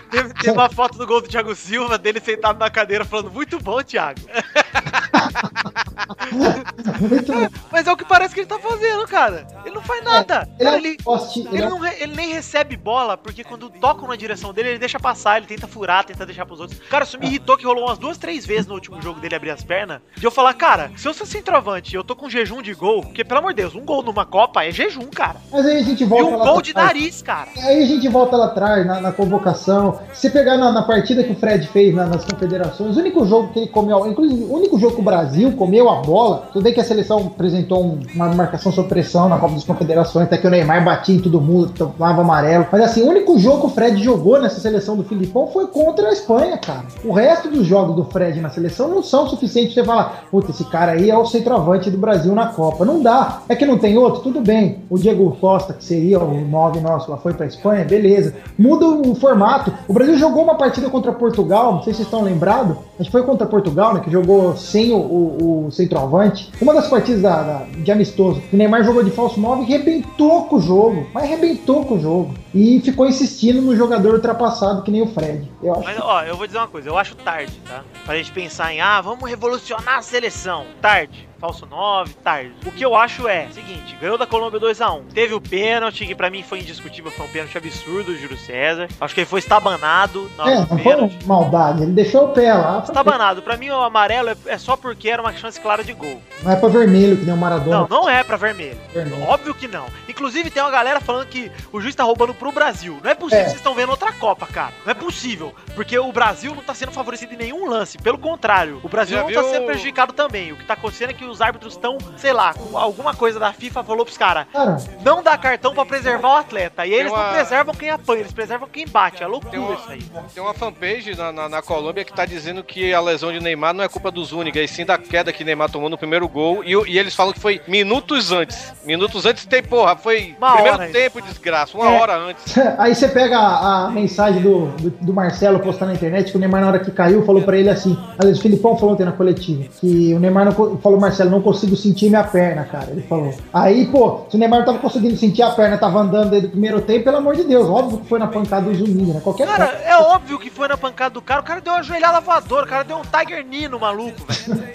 [0.09, 3.59] Teve, teve uma foto do gol do Thiago Silva, dele sentado na cadeira, falando: Muito
[3.59, 4.21] bom, Thiago.
[7.71, 9.45] Mas é o que parece que ele tá fazendo, cara.
[9.65, 10.47] Ele não faz nada.
[10.60, 11.39] Ele é Cara, um ele, poste.
[11.41, 14.53] Ele ele, é um não re- ele nem recebe bola, porque quando tocam na direção
[14.53, 16.79] dele, ele deixa passar, ele tenta furar, tenta deixar pros outros.
[16.89, 19.49] Cara, isso me irritou que rolou umas duas, três vezes no último jogo dele abrir
[19.51, 20.01] as pernas.
[20.15, 23.01] De eu falar, cara, se eu sou centroavante e eu tô com jejum de gol,
[23.01, 25.38] porque pelo amor de Deus, um gol numa Copa é jejum, cara.
[25.51, 26.88] Mas aí a gente E volta um lá gol de trás.
[26.88, 27.49] nariz, cara.
[27.63, 29.99] Aí a gente volta lá atrás, na, na convocação.
[30.13, 33.51] Se pegar na, na partida que o Fred fez na- nas confederações, o único jogo
[33.53, 36.73] que ele comeu, inclusive o único jogo que o Brasil comeu a bola, tudo bem
[36.73, 40.47] que a seleção apresentou um- uma marcação sob pressão na Copa das Confederações, até que
[40.47, 42.65] o Neymar batia em todo mundo, tomava amarelo.
[42.71, 46.09] Mas assim, o único jogo que o Fred jogou nessa seleção do Filipão foi contra
[46.09, 46.83] a Espanha, cara.
[47.03, 50.51] O resto dos jogos do Fred na seleção não são suficientes pra você falar, puta,
[50.51, 52.83] esse cara aí é o centroavante do Brasil na Copa.
[52.85, 53.41] Não dá.
[53.49, 54.21] É que não tem outro?
[54.21, 54.79] Tudo bem.
[54.89, 58.33] O Diego Costa, que seria o 9 nosso lá, foi pra Espanha, beleza.
[58.57, 59.71] Muda o formato.
[59.87, 62.77] O Brasil jogou uma partida contra Portugal, não sei se vocês estão lembrados.
[62.97, 63.99] Que foi contra Portugal, né?
[63.99, 66.51] Que jogou sem o, o- o centroavante.
[66.61, 68.41] Uma das partidas da- da- de amistoso.
[68.51, 71.07] O Neymar jogou de falso 9 e rebentou com o jogo.
[71.13, 72.33] Mas rebentou com o jogo.
[72.53, 75.49] E ficou insistindo no jogador ultrapassado, que nem o Fred.
[75.61, 77.83] Eu acho Mas, ó, eu vou dizer uma coisa, eu acho tarde, tá?
[78.05, 80.65] Pra gente pensar em, ah, vamos revolucionar a seleção.
[80.81, 81.27] Tarde.
[81.39, 82.51] Falso 9, tarde.
[82.65, 85.03] O que eu acho é, seguinte, ganhou da Colômbia 2x1.
[85.13, 88.87] Teve o pênalti, que pra mim foi indiscutível, foi um pênalti absurdo do Júlio César.
[88.99, 92.53] Acho que ele foi estabanado na hora É, do foi maldade, ele deixou o pé
[92.53, 92.79] lá.
[92.83, 93.41] Estabanado.
[93.41, 96.21] Pra mim, o amarelo é, é só porque era uma chance clara de gol.
[96.43, 97.79] Não é pra vermelho, que nem o Maradona.
[97.81, 98.77] Não, não é pra vermelho.
[98.93, 99.23] Vermelho.
[99.23, 99.85] Óbvio que não.
[100.07, 102.99] Inclusive, tem uma galera falando que o juiz tá roubando pro Brasil.
[103.03, 103.47] Não é possível, É.
[103.49, 104.73] vocês estão vendo outra Copa, cara.
[104.85, 105.53] Não é possível.
[105.75, 107.97] Porque o Brasil não tá sendo favorecido em nenhum lance.
[107.97, 110.51] Pelo contrário, o Brasil Já não tá viu- sendo prejudicado também.
[110.51, 113.51] O que tá acontecendo é que os árbitros estão, sei lá, com alguma coisa da
[113.53, 114.45] FIFA falou pros caras.
[114.51, 116.85] Cara, Não dá cartão pra preservar o atleta.
[116.85, 119.23] E eles uma- não preservam quem apanha, eles preservam quem bate.
[119.23, 120.01] É loucura Tem uma, isso aí.
[120.33, 123.73] tem uma fanpage na, na, na Colômbia que tá dizendo que a lesão de Neymar
[123.73, 126.63] não é culpa do Zúñiga, e sim da queda que Neymar tomou no primeiro gol.
[126.63, 128.73] E, e eles falam que foi minutos antes.
[128.85, 131.99] Minutos antes tem, porra, foi Uma primeiro hora tempo, desgraça, uma É.
[131.99, 132.55] hora antes.
[132.77, 136.39] Aí você pega a, a mensagem do, do, do Marcelo postando na internet que o
[136.39, 137.97] Neymar, na hora que caiu, falou pra ele assim.
[138.17, 141.41] Às vezes o Filipão falou ontem na coletiva que o Neymar não, falou, Marcelo, não
[141.41, 142.88] consigo sentir minha perna, cara.
[142.91, 143.34] Ele falou.
[143.54, 146.51] Aí, pô, se o Neymar não tava conseguindo sentir a perna, tava andando desde o
[146.51, 149.21] primeiro tempo, pelo amor de Deus, óbvio que foi na pancada do Zuniga, né?
[149.23, 149.84] Qualquer Cara, coisa.
[149.84, 151.41] é óbvio que foi na pancada do cara.
[151.41, 154.65] O cara deu uma joelhada voadora, o cara deu um Tiger Knee no maluco, velho.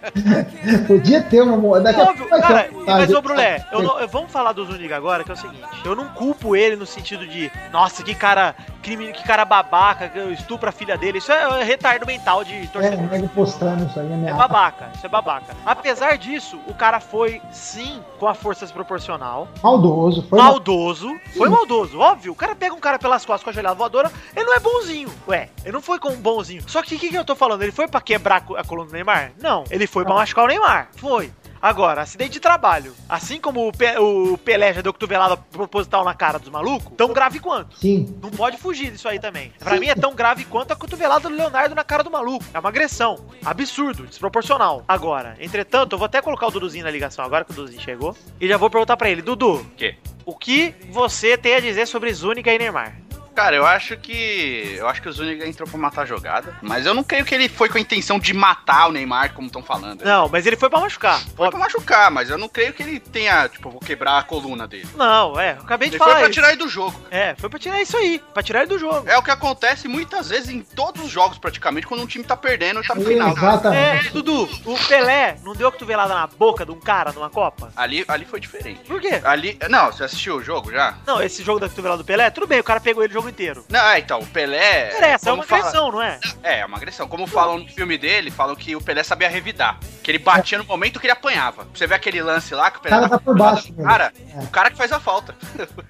[0.86, 1.80] Podia ter uma.
[1.80, 5.24] Daqui a Óbvio, ter cara, uma mas ô Brulé, não- vamos falar do Zuniga agora,
[5.24, 9.12] que é o seguinte, eu não culpo ele no sentido de, nossa, que cara, crime,
[9.12, 13.08] que cara babaca, estupra a filha dele, isso é retardo mental de É, torcedor.
[13.10, 15.54] nego postando isso aí, é É babaca, isso é babaca.
[15.64, 20.22] Apesar disso, o cara foi, sim, com a força desproporcional, Maldoso.
[20.28, 22.32] Foi maldoso, foi maldoso, óbvio.
[22.32, 25.10] O cara pega um cara pelas costas com a joelhada voadora, ele não é bonzinho,
[25.28, 26.62] ué, ele não foi com um bonzinho.
[26.66, 27.62] Só que o que, que eu tô falando?
[27.62, 29.32] Ele foi pra quebrar a co- a coluna do Neymar?
[29.40, 31.32] Não, ele foi pra machucar o Neymar, foi.
[31.62, 32.94] Agora, acidente de trabalho.
[33.08, 37.12] Assim como o, Pe- o Pelé já deu cotovelada proposital na cara dos malucos, tão
[37.12, 37.76] grave quanto.
[37.78, 38.16] Sim.
[38.22, 39.52] Não pode fugir disso aí também.
[39.58, 42.44] Pra mim é tão grave quanto a cotovelada do Leonardo na cara do maluco.
[42.54, 43.26] É uma agressão.
[43.44, 44.84] Absurdo, desproporcional.
[44.88, 48.16] Agora, entretanto, eu vou até colocar o Duduzinho na ligação agora que o Duduzinho chegou.
[48.40, 49.66] E já vou perguntar pra ele, Dudu.
[49.76, 49.96] quê?
[50.24, 52.94] O que você tem a dizer sobre Zúñiga e Neymar?
[53.34, 54.74] Cara, eu acho que.
[54.76, 56.56] Eu acho que o Zuniga entrou pra matar a jogada.
[56.62, 59.46] Mas eu não creio que ele foi com a intenção de matar o Neymar, como
[59.46, 60.04] estão falando.
[60.04, 61.20] Não, mas ele foi pra machucar.
[61.36, 64.66] Foi pra machucar, mas eu não creio que ele tenha, tipo, vou quebrar a coluna
[64.66, 64.88] dele.
[64.96, 66.34] Não, é, eu acabei de Ele foi falar pra isso.
[66.34, 67.00] tirar ele do jogo.
[67.10, 69.08] É, foi pra tirar isso aí, pra tirar ele do jogo.
[69.08, 72.36] É o que acontece muitas vezes em todos os jogos, praticamente, quando um time tá
[72.36, 73.28] perdendo e tá no final.
[73.28, 74.10] É, Exatamente.
[74.10, 77.72] Dudu, o Pelé não deu a cotovelada na boca de um cara numa Copa?
[77.76, 78.80] Ali, ali foi diferente.
[78.80, 79.20] Por quê?
[79.24, 79.58] Ali.
[79.68, 80.96] Não, você assistiu o jogo já?
[81.06, 83.64] Não, esse jogo da cotovelada do Pelé, tudo bem, o cara pegou ele jogo inteiro.
[83.68, 84.90] Não, é, então, o Pelé.
[84.92, 86.18] Interessa, é uma fala- agressão, não é?
[86.42, 87.08] É, é uma agressão.
[87.08, 89.78] Como falam no filme dele, falam que o Pelé sabia revidar.
[90.02, 91.66] Que ele batia no momento que ele apanhava.
[91.74, 94.38] Você vê aquele lance lá que o Pelé cara dá tá por baixo, Cara, É.
[94.40, 95.34] o cara que faz a falta.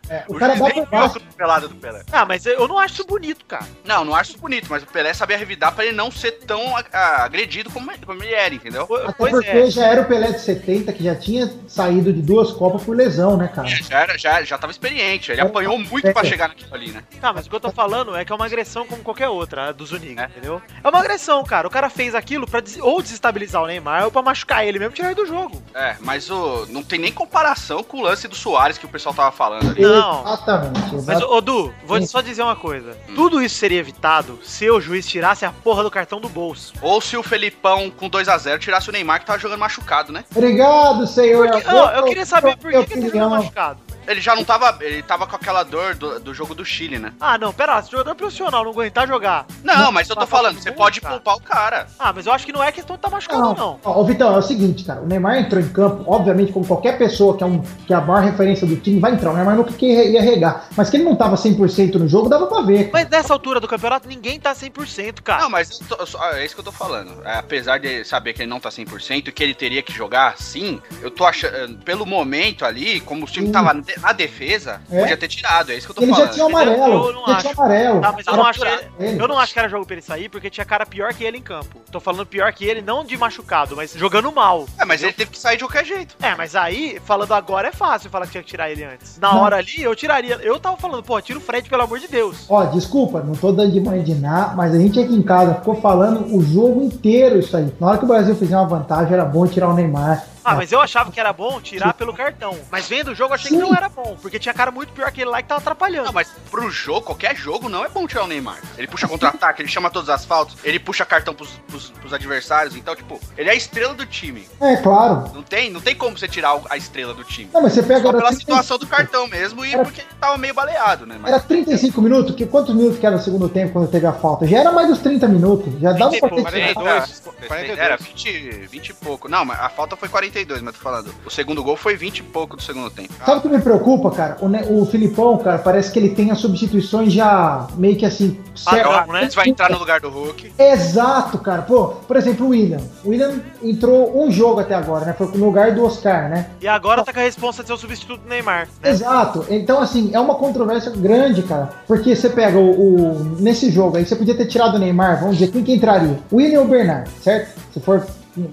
[0.08, 1.14] É, o O, cara dá nem por baixo.
[1.20, 2.02] cotovelada do Pelé.
[2.12, 3.66] Ah, mas eu não acho isso bonito, cara.
[3.84, 6.76] Não, não acho isso bonito, mas o Pelé sabia revidar pra ele não ser tão
[6.76, 8.82] a- a- agredido como, como ele era, entendeu?
[8.96, 9.70] Até Pois porque é.
[9.70, 13.36] já era o Pelé de 70, que já tinha saído de duas Copas por lesão,
[13.36, 13.68] né, cara?
[13.68, 15.44] Já, era, já, já tava experiente, ele É.
[15.44, 17.02] apanhou muito pra chegar naquilo ali, né?
[17.20, 19.68] Tá, mas o que eu tô falando é que é uma agressão como qualquer outra,
[19.68, 20.60] a do Zuniga, entendeu?
[20.82, 21.66] É uma agressão, cara.
[21.66, 24.92] O cara fez aquilo pra des- ou desestabilizar o Neymar ou pra machucar ele mesmo
[24.92, 25.62] e tirar ele do jogo.
[25.74, 29.14] É, mas o, não tem nem comparação com o lance do Soares que o pessoal
[29.14, 29.82] tava falando ali.
[29.82, 30.22] Não.
[30.22, 30.94] Exatamente.
[31.06, 32.06] Mas, ô Du, vou Sim.
[32.06, 32.96] só dizer uma coisa.
[33.14, 36.72] Tudo isso seria evitado se o juiz tirasse a porra do cartão do bolso.
[36.80, 40.10] Ou se o Felipão com 2 a 0 tirasse o Neymar que tava jogando machucado,
[40.12, 40.24] né?
[40.34, 41.50] Obrigado, senhor.
[41.50, 43.89] Porque, ó, eu queria saber por que, que ele tá jogando machucado.
[44.06, 44.76] Ele já não tava.
[44.80, 47.12] Ele tava com aquela dor do, do jogo do Chile, né?
[47.20, 49.46] Ah, não, pera lá, se o jogador profissional não aguentar jogar.
[49.62, 51.14] Não, mas eu tô falando, você pode cara.
[51.14, 51.86] poupar o cara.
[51.98, 53.80] Ah, mas eu acho que não é questão de tá machucado, Não, não.
[53.84, 55.00] Ó, ô, Vitão, é o seguinte, cara.
[55.00, 58.00] O Neymar entrou em campo, obviamente, como qualquer pessoa que é, um, que é a
[58.00, 59.30] maior referência do time, vai entrar.
[59.30, 60.66] O Neymar nunca que ia regar.
[60.76, 62.90] Mas que ele não tava 100% no jogo, dava pra ver.
[62.90, 63.04] cara.
[63.04, 65.42] Mas nessa altura do campeonato, ninguém tá 100%, cara.
[65.42, 65.96] Não, mas tô-
[66.34, 67.24] é isso que eu tô falando.
[67.24, 70.36] É, apesar de saber que ele não tá 100% e que ele teria que jogar
[70.38, 71.78] sim, eu tô achando.
[71.84, 73.52] Pelo momento ali, como o time Sim.
[73.52, 75.00] tava na defesa, É.
[75.00, 75.72] podia ter tirado.
[75.72, 76.32] É isso que eu tô Ele já falando.
[76.34, 77.06] tinha o Mas eu- amarelo.
[77.08, 77.60] eu não já tinha acho.
[77.60, 78.00] amarelo.
[78.00, 78.66] Tá, mas eu não, acho que,
[78.98, 79.22] ele.
[79.22, 81.38] eu não acho que era jogo pra ele sair, porque tinha cara pior que ele
[81.38, 81.80] em campo.
[81.90, 84.66] Tô falando pior que ele, não de machucado, mas jogando mal.
[84.78, 86.14] É, mas ele teve que sair de qualquer jeito.
[86.22, 89.18] É, mas aí, falando agora, é fácil falar que tinha que tirar ele antes.
[89.18, 89.42] Na Não.
[89.42, 90.36] hora ali, eu tiraria.
[90.42, 92.46] Eu tava falando, pô, tira o Fred, pelo amor de Deus.
[92.48, 95.54] Ó, desculpa, não tô dando de mãe de nada, mas a gente aqui em casa
[95.54, 97.72] ficou falando o jogo inteiro isso aí.
[97.80, 100.24] Na hora que o Brasil fizer uma vantagem, era bom tirar o Neymar.
[100.42, 102.56] Ah, mas eu achava que era bom tirar pelo cartão.
[102.70, 103.62] Mas vendo o jogo, eu achei que Sim.
[103.62, 104.16] não era bom.
[104.20, 106.06] Porque tinha cara muito pior que ele lá que tava atrapalhando.
[106.06, 108.58] Não, mas pro jogo, qualquer jogo, não é bom tirar o Neymar.
[108.76, 112.76] Ele puxa contra-ataque, ele chama todas as faltas, ele puxa cartão pros, pros- pros adversários.
[112.76, 114.46] Então, tipo, ele é a estrela do time.
[114.60, 115.30] É, claro.
[115.34, 117.48] Não tem, não tem como você tirar a estrela do time.
[117.52, 120.08] Não, mas você pega Só pela 30 situação do cartão mesmo e Era- porque ele
[120.20, 121.16] tava meio baleado, né?
[121.20, 122.34] Mas Era 35 minutos?
[122.34, 124.46] Que, quantos minutos que era o segundo tempo quando teve a falta?
[124.46, 125.72] Já era mais dos 30 minutos.
[125.80, 126.74] Já dava 20 pra ter pouco, tirado.
[126.74, 127.22] 42.
[127.40, 127.78] Era, 42.
[127.78, 129.28] era 20, 20 e pouco.
[129.28, 131.14] Não, mas a falta foi 42, mas tô falando.
[131.24, 133.12] O segundo gol foi 20 e pouco do segundo tempo.
[133.24, 134.36] Sabe o que me preocupa, cara?
[134.40, 138.38] O, o Filipão, cara, parece que ele tem as substituições já meio que assim.
[138.64, 139.20] Padrão, né?
[139.22, 140.52] Antes vai entrar no lugar do Hulk.
[140.58, 141.62] Exato, cara.
[141.62, 142.80] Pô, por exemplo, o William.
[143.04, 145.14] O William entrou um jogo até agora, né?
[145.16, 146.46] Foi no lugar do Oscar, né?
[146.60, 148.68] E agora tá com a responsa de ser o substituto do Neymar.
[148.82, 148.90] Né?
[148.90, 149.46] Exato.
[149.48, 151.70] Então, assim, é uma controvérsia grande, cara.
[151.86, 155.38] Porque você pega o, o- Nesse jogo aí, você podia ter tirado o Neymar, vamos
[155.38, 156.18] dizer, quem que entraria?
[156.30, 157.58] O William ou o Bernard, certo?
[157.72, 158.04] Se for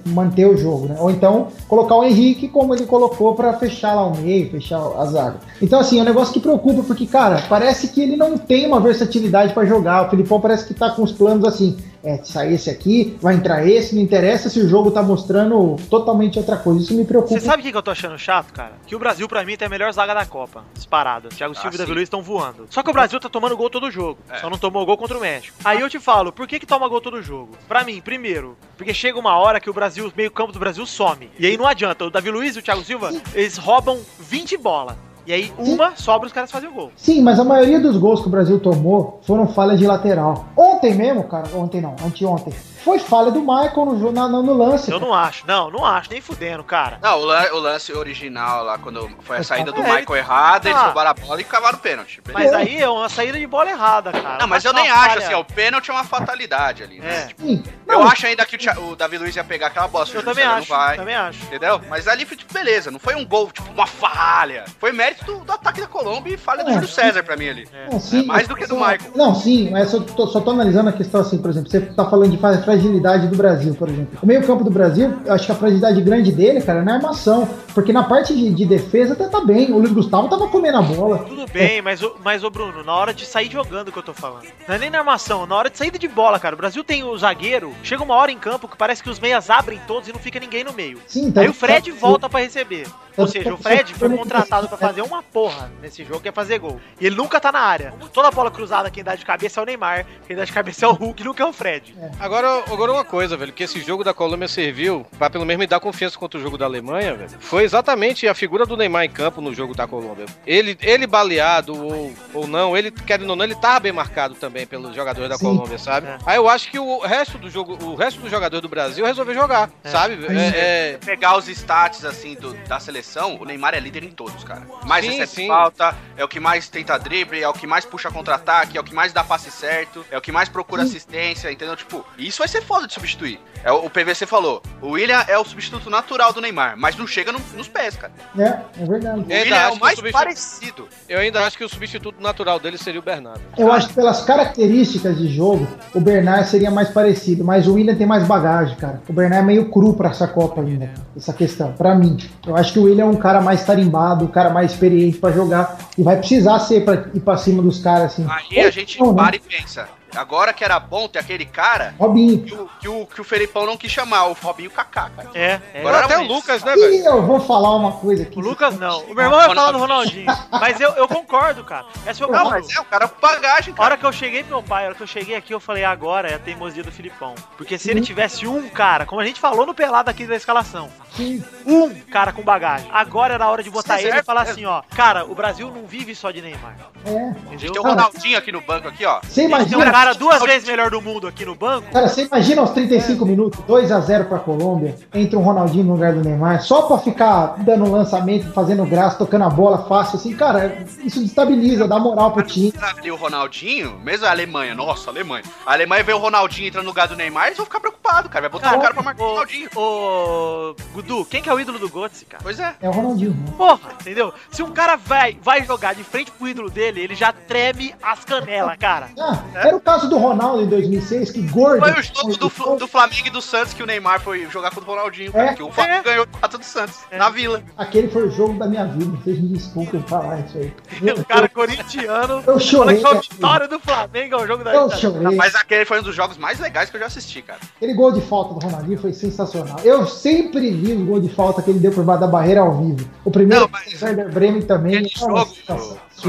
[0.05, 0.97] manter o jogo, né?
[0.99, 5.05] Ou então colocar o Henrique como ele colocou pra fechar lá o meio, fechar a
[5.05, 5.37] zaga.
[5.61, 8.79] Então, assim, é um negócio que preocupa, porque, cara, parece que ele não tem uma
[8.79, 10.07] versatilidade pra jogar.
[10.07, 11.77] O Filipão parece que tá com os planos assim.
[12.03, 16.37] É, sai esse aqui, vai entrar esse, não interessa se o jogo tá mostrando totalmente
[16.37, 16.81] outra coisa.
[16.81, 17.39] Isso me preocupa.
[17.39, 18.73] Você sabe o que que eu tô achando chato, cara?
[18.85, 20.63] Que o Brasil, pra mim, tem a melhor zaga da Copa.
[20.73, 21.29] Disparada.
[21.29, 21.77] Thiago Silva e sim.
[21.77, 22.67] Davi Luiz estão voando.
[22.69, 24.19] Só que o Brasil tá tomando gol todo jogo.
[24.29, 24.37] É.
[24.37, 25.57] Só não tomou gol contra o México.
[25.63, 27.57] Aí eu te falo, por que que toma gol todo jogo?
[27.67, 30.85] Pra mim, primeiro, porque chega uma hora que o Brasil, o meio campo do Brasil
[30.85, 31.29] some.
[31.39, 32.05] E aí não adianta.
[32.05, 34.95] O Davi Luiz e o Thiago Silva, eles roubam 20 bolas.
[35.27, 36.89] E aí uma sobra os caras fazem o gol.
[36.95, 40.45] Sim, mas a maioria dos gols que o Brasil tomou foram falhas de lateral.
[40.55, 42.53] Ontem mesmo, cara, ontem não, anteontem,
[42.87, 44.89] foi falha do Michael no, na- no lance.
[44.89, 45.45] Eu não acho.
[45.45, 46.09] Não, não acho.
[46.09, 46.99] Nem fudendo, cara.
[47.01, 50.69] Não, o, lan- o lance original lá, quando foi a saída do É, Michael errada,
[50.69, 50.85] eles Ah.
[50.85, 52.21] roubaram a bola e cavaram o pênalti.
[52.31, 54.37] Mas aí é uma saída de bola errada, cara.
[54.39, 57.23] Não, mas eu nem acho falha- assim, ó, o pênalti é uma fatalidade ali, né?
[57.23, 57.27] É.
[57.27, 60.15] Tipo, eu acho ainda que o, o Davi Luiz ia pegar aquela bola, se o
[60.17, 60.71] Eu Júlio também César acho.
[60.71, 60.97] não vai.
[60.97, 61.43] Também acho.
[61.43, 61.81] Entendeu?
[61.89, 64.63] Mas ali foi tipo, beleza, não foi um gol, tipo, uma falha.
[64.79, 66.87] Foi mérito do, do ataque da Colômbia e falha do É, Júlio.
[66.87, 67.67] César pra mim ali.
[67.91, 69.11] não, sim, é mais do que do só- Michael.
[69.15, 72.05] Não, sim, mas eu tô- só tô analisando a questão assim, por exemplo, você tá
[72.09, 74.19] falando de fa- fragilidade do Brasil, por exemplo.
[74.21, 76.95] O meio campo do Brasil, eu acho que a fragilidade grande dele, cara, é na
[76.95, 77.47] armação.
[77.73, 79.71] Porque na parte de, de defesa até tá bem.
[79.71, 81.19] O Luiz Gustavo tava comendo a bola.
[81.19, 84.13] Tudo bem, mas, o- mas ô Bruno, na hora de sair jogando que eu tô
[84.13, 84.45] falando.
[84.67, 86.55] Não é nem na armação, na hora de saída de bola, cara.
[86.55, 89.49] O Brasil tem o zagueiro, chega uma hora em campo que parece que os meias
[89.49, 90.99] abrem todos e não fica ninguém no meio.
[91.07, 92.85] Sim, tá- Aí o Fred tá- volta pra receber.
[93.15, 96.59] Ou seja, o Fred foi contratado pra fazer uma porra nesse jogo, que é fazer
[96.59, 96.79] gol.
[97.01, 97.91] E ele nunca tá na área.
[98.13, 100.87] Toda bola cruzada, quem dá de cabeça é o Neymar, quem dá de cabeça é
[100.87, 101.95] o Hulk, nunca é o Fred.
[102.19, 105.67] Agora, agora uma coisa, velho, que esse jogo da Colômbia serviu pra pelo menos me
[105.67, 107.29] dar confiança contra o jogo da Alemanha, velho.
[107.39, 110.25] Foi exatamente a figura do Neymar em campo no jogo da Colômbia.
[110.45, 114.65] Ele, ele baleado ou, ou não, ele querendo ou não, ele tava bem marcado também
[114.65, 115.45] pelos jogadores da Sim.
[115.45, 116.07] Colômbia, sabe?
[116.07, 116.17] É.
[116.25, 119.33] Aí eu acho que o resto do jogo, o resto dos jogadores do Brasil resolveu
[119.33, 120.17] jogar, sabe?
[120.27, 124.43] É, é, Pegar os stats, assim, do- da seleção, o Neymar é líder em todos,
[124.43, 124.67] cara.
[124.85, 125.47] Mais Sim, recebe sim.
[125.47, 128.83] falta, é o que mais tenta drible, é o que mais puxa contra-ataque, é o
[128.83, 131.75] que mais dá passe certo, é o que mais procura assistência, entendeu?
[131.75, 133.39] Tipo, isso vai ser foda de substituir.
[133.63, 137.05] É, o o PVC falou, o William é o substituto natural do Neymar, mas não
[137.07, 138.11] chega no- nos pés, cara.
[138.37, 139.19] É, é verdade.
[139.19, 140.87] O ainda William é o mais o substitu- parecido.
[141.09, 143.41] eu ainda acho que o substituto natural dele seria o Bernardo.
[143.57, 147.95] Eu acho que pelas características de jogo, o Bernard seria mais parecido, mas o William
[147.95, 149.01] tem mais bagagem, cara.
[149.07, 152.17] O Bernard é meio cru pra essa Copa ainda, essa questão, pra mim.
[152.45, 155.31] Eu acho que o William é um cara mais tarimbado, um cara mais experiente pra
[155.31, 158.25] jogar e vai precisar ser pra ir pra cima dos caras assim.
[158.29, 159.23] Aí a gente Não, né?
[159.23, 162.43] para e pensa, agora que era bom ter aquele cara Robinho.
[162.43, 165.29] que o, que o, que o Felipão não quis chamar, o Robinho Kaká, cara.
[165.33, 165.79] É, é.
[165.79, 166.23] Agora Até o.
[166.23, 167.05] Lucas, né, E velho?
[167.05, 168.37] eu vou falar uma coisa aqui.
[168.37, 169.01] O Lucas não.
[169.03, 170.25] O meu irmão vai falar do Ronaldinho.
[170.51, 171.85] Mas eu, eu concordo, cara.
[172.05, 173.85] Esse é o Não, mas é um cara com bagagem, A cara.
[173.89, 175.83] hora que eu cheguei pro meu pai, a hora que eu cheguei aqui, eu falei,
[175.83, 177.33] agora é a teimosia do Filipão.
[177.57, 180.89] Porque se ele tivesse um cara, como a gente falou no pelado aqui da escalação,
[181.15, 181.43] Sim.
[181.65, 184.25] um cara com bagagem, agora era a hora de botar Sim, ele e certo.
[184.25, 186.75] falar assim, ó, cara, o Brasil não vive só de Neymar.
[187.05, 187.35] É.
[187.53, 189.19] A gente tem o Ronaldinho aqui no banco, aqui, ó.
[189.23, 191.89] Você um imagina, cara duas vezes melhor do mundo aqui no banco.
[191.91, 195.93] cara, você imagina aos 35 minutos, 2 a 0 pra Colômbia, entra um Ronaldinho no
[195.93, 200.35] lugar do Neymar, só pra ficar dando lançamento, fazendo graça, tocando a bola fácil assim,
[200.35, 202.73] cara, isso destabiliza, dá moral pro time.
[202.97, 205.43] Ali o Ronaldinho, mesmo a Alemanha, nossa, a Alemanha.
[205.65, 208.41] A Alemanha vê o Ronaldinho entrando no lugar do Neymar, eles vão ficar preocupados, cara.
[208.41, 209.69] Vai botar Cara, o cara pra marcar o Ronaldinho.
[209.75, 212.43] Ô, Gudu, quem que é o ídolo do Götze, cara?
[212.43, 212.75] Pois é.
[212.81, 213.31] É o Ronaldinho.
[213.31, 213.53] né?
[213.57, 214.33] Porra, entendeu?
[214.51, 218.23] Se um cara vai, vai jogar de frente pro ídolo dele, ele já treme as
[218.23, 219.09] canelas, cara.
[219.19, 221.79] Ah, era o caso do Ronaldo em 2006, que gordo.
[221.79, 224.69] Foi o jogo do, Fl- do Flamengo e do Santos que o Neymar foi jogar
[224.69, 225.51] contra o Ronaldinho, cara.
[225.51, 225.53] É.
[225.55, 226.03] Que o Flamengo É.
[226.03, 227.63] ganhou 4 do Santos, na Vila.
[227.75, 230.73] Aquele foi o jogo da minha vida, vocês me desculpem falar isso aí.
[231.17, 232.95] O cara corintiano Eu fala chorei.
[232.97, 234.99] que foi a vitória do Flamengo é o jogo da Eu vida.
[235.01, 235.35] chorei.
[235.37, 237.59] Mas aquele foi um dos jogos mais legais que eu já assisti, cara.
[237.77, 239.77] Aquele gol de falta do Ronaldinho foi sensacional.
[239.83, 242.75] Eu sempre vi o gol de falta que ele deu por baixo da barreira ao
[242.77, 243.07] vivo.
[243.23, 244.97] O primeiro Não, mas- o Werder Bremen também.
[244.97, 245.53] Aquele é jogo,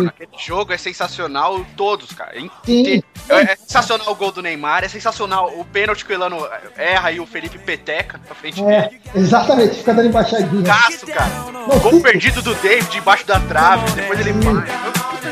[0.07, 2.37] aquele jogo é sensacional, todos, cara.
[2.37, 3.03] É Sim.
[3.29, 6.39] É, é sensacional o gol do Neymar, é sensacional o pênalti que o Elano
[6.77, 9.01] erra e o Felipe peteca pra frente dele.
[9.15, 10.63] É, exatamente, fica dando embaixadinha.
[10.65, 11.31] Caço, cara.
[11.53, 12.03] Não, Gol sim.
[12.03, 14.67] perdido do David debaixo da trave, depois ele vai.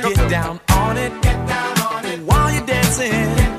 [0.02, 1.12] Get down on it.
[2.26, 3.55] While you're dancing,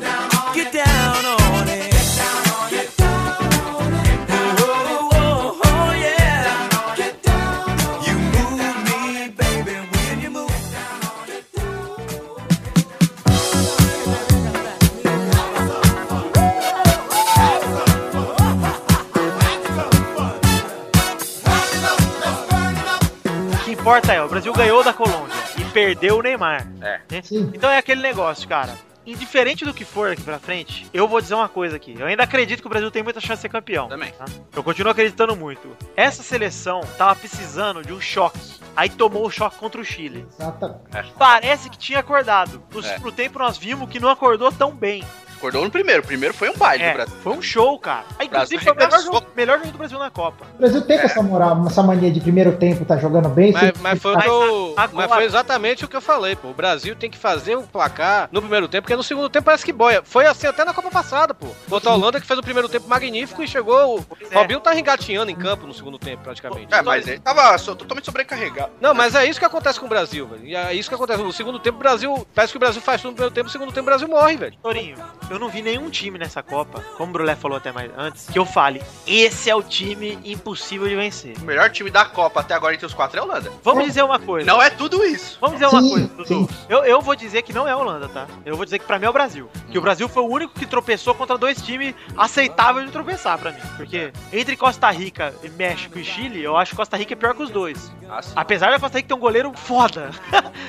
[23.87, 26.67] importa é, o Brasil ganhou da Colômbia e perdeu o Neymar.
[26.81, 26.99] É.
[27.09, 27.21] né?
[27.53, 28.75] Então é aquele negócio, cara.
[29.05, 31.95] Indiferente do que for aqui pra frente, eu vou dizer uma coisa aqui.
[31.97, 33.87] Eu ainda acredito que o Brasil tem muita chance de ser campeão.
[33.87, 34.11] Também.
[34.11, 34.25] tá?
[34.53, 35.69] Eu continuo acreditando muito.
[35.95, 38.37] Essa seleção tava precisando de um choque.
[38.75, 40.27] Aí tomou o choque contra o Chile.
[40.37, 41.13] Exatamente.
[41.17, 42.61] Parece que tinha acordado.
[42.73, 42.83] No É.
[42.83, 45.01] segundo tempo nós vimos que não acordou tão bem.
[45.37, 46.01] Acordou no primeiro.
[46.01, 47.15] O primeiro foi um baile do É, Brasil.
[47.23, 48.03] foi um show, cara.
[48.19, 50.45] Aí, Brasil inclusive, foi o melhor jogo, melhor jogo do Brasil na Copa.
[50.55, 53.51] O Brasil tem essa moral, essa mania de primeiro tempo tá jogando bem.
[53.51, 56.49] Mas, mas foi o tá- eu- agora- mas foi exatamente o que eu falei, pô.
[56.49, 59.63] O Brasil tem que fazer o placar no primeiro tempo, porque no segundo tempo parece
[59.63, 60.01] que boia.
[60.03, 61.47] Foi assim até na Copa passada, pô.
[61.69, 63.99] Contra a Holanda que fez o primeiro tempo magnífico e chegou.
[63.99, 64.35] O é.
[64.35, 66.73] Robinho tá engatinhando em campo no segundo tempo, praticamente.
[66.73, 68.71] É, mas ele tava totalmente sobrecarregado.
[68.81, 70.45] Não, mas é isso que acontece com o Brasil, velho.
[70.45, 71.21] E é isso que acontece.
[71.21, 72.27] No segundo tempo, o Brasil.
[72.33, 74.35] Parece que o Brasil faz tudo no primeiro tempo, no segundo tempo, o Brasil morre,
[74.37, 74.57] velho.
[74.63, 74.97] Torinho,
[75.29, 78.37] eu não vi nenhum time nessa Copa, como o Brulé falou até mais antes, que
[78.39, 81.35] eu fale, esse é o time impossível de vencer.
[81.37, 83.51] O melhor time da Copa até agora entre os quatro é a Holanda.
[83.63, 84.45] Vamos dizer uma coisa.
[84.45, 85.37] Não é tudo isso.
[85.41, 86.49] Vamos dizer uma Sim, coisa, Dudu.
[86.69, 88.27] Eu, eu vou dizer que não é a Holanda, tá?
[88.45, 89.49] Eu vou dizer que pra mim é o Brasil.
[89.71, 93.51] Que o Brasil foi o único que tropeçou contra dois times aceitáveis de tropeçar pra
[93.51, 93.61] mim.
[93.75, 97.33] Porque entre Costa Rica, e México e Chile, eu acho que Costa Rica é pior
[97.33, 97.91] que os dois.
[98.09, 98.31] Ah, sim.
[98.35, 100.11] Apesar da Costa Rica ter um goleiro foda.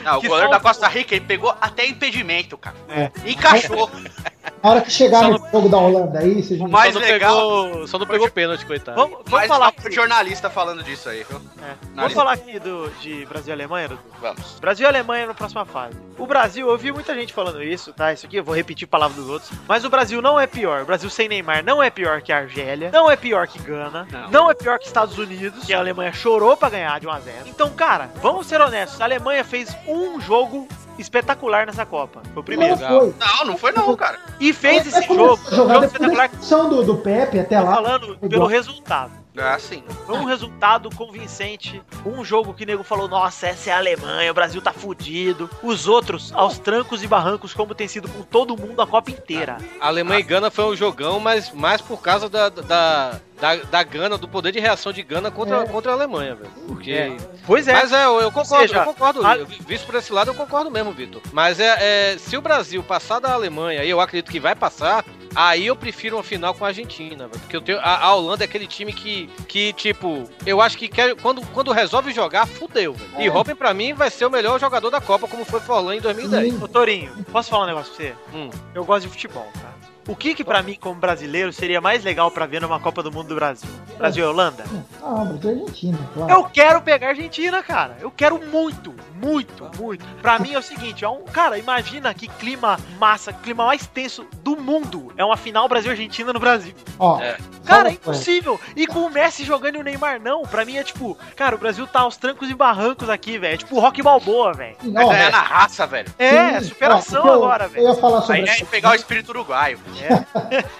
[0.05, 2.77] Não, o goleiro só- da Costa Rica, ele pegou até impedimento, cara.
[2.89, 3.11] É.
[3.25, 3.91] Encaixou.
[4.63, 6.99] Na hora que chegar Só no jogo da Holanda aí, vocês vão O mais só
[7.01, 7.87] legal- pegou.
[7.87, 9.01] Só não pegou pênalti, coitado.
[9.01, 11.41] Vamos, vamos falar aqui, jornalista falando disso aí, viu?
[11.63, 14.01] é, vamos falar aqui do, de Brasil e Alemanha, Dudu.
[14.21, 14.59] Vamos.
[14.61, 15.97] Brasil e Alemanha na próxima fase.
[16.19, 18.13] O Brasil, eu vi muita gente falando isso, tá?
[18.13, 19.51] Isso aqui eu vou repetir palavras dos outros.
[19.69, 20.83] Mas o Brasil não é pior.
[20.83, 22.91] O Brasil sem Neymar não é pior que a Argélia.
[22.93, 24.07] Não é pior que Gana.
[24.11, 24.31] Não.
[24.31, 25.65] Não, é pior que Estados Unidos.
[25.65, 29.01] Que a Alemanha chorou pra ganhar de 1 a 0 Então, cara, vamos ser honestos.
[29.01, 30.67] A Alemanha fez um jogo
[30.99, 32.23] espetacular nessa Copa.
[32.33, 32.77] Foi o primeiro.
[32.79, 33.15] Não foi.
[33.19, 34.19] Não, não foi não, cara.
[34.41, 35.41] E fez Vai esse jogo.
[35.47, 36.69] a jogar jogo depois da espetacular.
[36.69, 37.75] do, do Pepe até Tô lá.
[37.75, 38.49] falando pelo Igual.
[38.49, 39.13] resultado.
[39.37, 39.85] É assim.
[40.05, 41.81] Foi um resultado convincente.
[42.05, 45.49] Um jogo que o nego falou: nossa, essa é a Alemanha, o Brasil tá fudido.
[45.63, 49.59] Os outros, aos trancos e barrancos, como tem sido com todo mundo a Copa inteira.
[49.81, 53.83] A Alemanha e Gana foi um jogão, mas mais por causa da, da, da, da
[53.83, 55.67] Gana, do poder de reação de Gana contra, É.
[55.67, 56.51] contra a Alemanha, velho.
[56.67, 56.93] Porque.
[56.93, 57.17] É.
[57.47, 57.73] Pois é.
[57.73, 59.27] Mas é, eu, eu concordo, seja, eu concordo.
[59.27, 61.23] a- Visto por esse lado, eu concordo mesmo, Vitor.
[61.33, 65.05] Mas é, é, se o Brasil passar da Alemanha, e eu acredito que vai passar,
[65.35, 67.41] aí eu prefiro uma final com a Argentina, velho.
[67.41, 70.89] Porque eu tenho, a, a Holanda é aquele time que, que tipo, eu acho que
[70.89, 73.23] quer, quando, quando resolve jogar, fudeu, velho.
[73.23, 76.01] E Robin, pra mim, vai ser o melhor jogador da Copa, como foi Forlan em
[76.01, 76.53] 2010.
[76.55, 76.63] Sim.
[76.63, 78.15] Ô Torinho, posso falar um negócio pra você?
[78.35, 78.51] Hum.
[78.75, 79.78] Eu gosto de futebol, cara.
[80.09, 83.13] O que que pra mim, como brasileiro, seria mais legal pra ver numa Copa do
[83.13, 83.69] Mundo do Brasil?
[83.99, 84.65] Brasil e Holanda?
[85.03, 86.33] Ah, Brasil e Argentina, claro.
[86.33, 87.97] Eu quero pegar a Argentina, cara.
[88.01, 90.05] Eu quero muito, muito, muito.
[90.23, 94.25] Pra mim é o seguinte, é um, cara, imagina que clima massa, clima mais tenso
[94.43, 95.13] do mundo.
[95.17, 96.75] É uma final Brasil-Argentina no Brasil.
[96.99, 97.37] Ó, É.
[97.67, 98.59] Cara, é impossível.
[98.75, 100.43] E com o Messi jogando e o Neymar não.
[100.45, 103.53] Pra mim é tipo, cara, o Brasil tá aos trancos e barrancos aqui, velho.
[103.55, 104.75] É tipo Rock Balboa, velho.
[104.85, 106.11] Vai ganhar na raça, velho.
[106.19, 107.89] É, sim, superação ó, eu- agora, Eu velho.
[107.89, 109.79] ia falar sobre Aí é pegar o espírito uruguaio.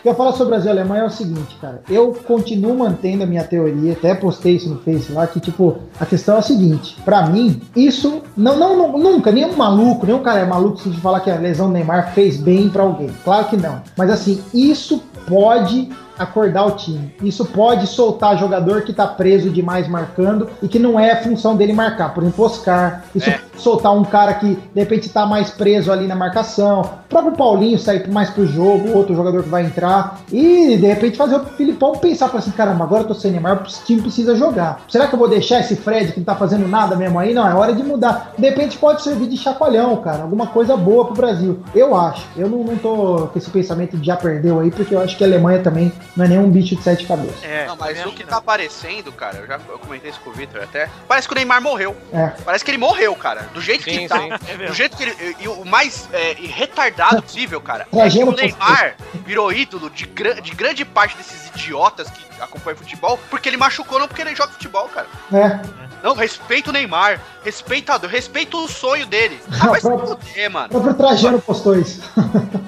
[0.03, 1.83] Que eu falo sobre Brasil e Alemanha é o seguinte, cara.
[1.89, 6.07] Eu continuo mantendo a minha teoria, até postei isso no Face lá, que, tipo, a
[6.07, 6.97] questão é a seguinte.
[7.05, 8.23] Pra mim, isso.
[8.37, 11.67] Não, não, não- nunca, nenhum maluco, nenhum cara é maluco se falar que a lesão
[11.69, 13.11] do Neymar fez bem pra alguém.
[13.25, 13.81] Claro que não.
[13.97, 17.15] Mas assim, isso pode acordar o time.
[17.23, 21.73] Isso pode soltar jogador que tá preso demais marcando e que não é função dele
[21.73, 22.15] marcar.
[22.15, 23.05] Por exemplo, Oscar.
[23.15, 23.41] Isso É.
[23.59, 26.81] soltar um cara que de repente tá mais preso ali na marcação.
[26.83, 30.21] O próprio Paulinho sair mais pro jogo, outro jogador que vai entrar.
[30.33, 33.63] E de repente fazer o Filipão pensar pra assim: caramba, agora eu tô sem Neymar,
[33.63, 34.81] o time precisa jogar.
[34.89, 37.35] Será que eu vou deixar esse Fred que não tá fazendo nada mesmo aí?
[37.35, 38.33] Não, é hora de mudar.
[38.39, 40.23] De repente pode servir de chacoalhão, cara.
[40.23, 41.61] Alguma coisa boa pro Brasil.
[41.75, 42.27] Eu acho.
[42.37, 45.25] Eu não, não tô com esse pensamento de já perdeu aí, porque eu acho que
[45.25, 47.43] a Alemanha também não é nenhum bicho de sete cabeças.
[47.45, 48.31] É, Não, mas também o que não.
[48.31, 50.89] tá aparecendo, cara, eu já eu comentei isso com o Victor até.
[51.07, 51.97] Parece que o Neymar morreu.
[52.13, 52.29] É.
[52.45, 53.43] Parece que ele morreu, cara.
[53.55, 54.19] Do jeito Sim, que tá.
[54.19, 54.29] sim.
[54.63, 55.37] É Do jeito que ele.
[55.41, 57.87] E o mais é, retardado possível, cara.
[57.93, 62.77] É que o Neymar virou ídolo de, gra- de grande parte desses idiotas que acompanham
[62.79, 65.07] futebol, porque ele machucou, não porque ele joga futebol, cara.
[65.31, 65.61] né?
[66.03, 67.21] Não, respeita o Neymar.
[67.45, 69.41] Respeita, respeita o sonho dele.
[69.61, 70.69] Ah, vai se fuder, O mano.
[70.69, 72.01] próprio Trajano postou isso.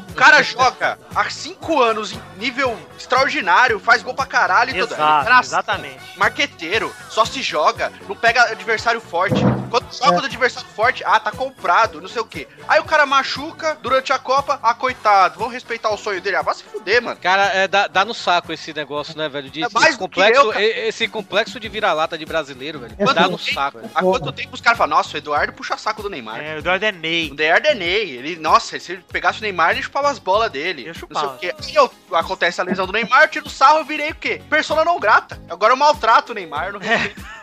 [0.09, 4.95] O cara joga há cinco anos em nível extraordinário, faz gol pra caralho e tudo.
[4.95, 5.45] Exato, Engraçado.
[5.45, 6.01] exatamente.
[6.17, 9.41] Marqueteiro, só se joga, não pega adversário forte.
[9.71, 10.21] Quando joga É.
[10.21, 12.47] do adversário forte, ah, tá comprado, não sei o quê.
[12.69, 16.37] Aí o cara machuca durante a Copa, ah, coitado, vamos respeitar o sonho dele.
[16.37, 17.17] Ah, vai se fuder, mano.
[17.21, 19.49] Cara, é, dá, dá no saco esse negócio, né, velho?
[19.51, 20.53] De, É mais complexo, eu,
[20.89, 22.95] esse complexo de vira-lata de brasileiro, velho.
[22.99, 23.33] É foda.
[23.33, 23.81] no saco.
[23.95, 26.41] Há quanto tempo os caras falam, nossa, o Eduardo puxa saco do Neymar.
[26.41, 27.31] É, o Eduardo é Ney.
[27.31, 30.51] O Eduardo é Ney, ele, nossa, se ele pegasse o Neymar, ele chupava as bolas
[30.51, 30.83] dele.
[30.83, 31.35] Eu não sei chupava.
[31.35, 31.55] o quê.
[31.63, 34.43] Aí eu, acontece a lesão do Neymar, eu tiro o sarro, eu virei o quê?
[34.49, 35.41] Persona não grata.
[35.49, 36.73] Agora eu maltrato o Neymar.
[36.73, 36.81] Não...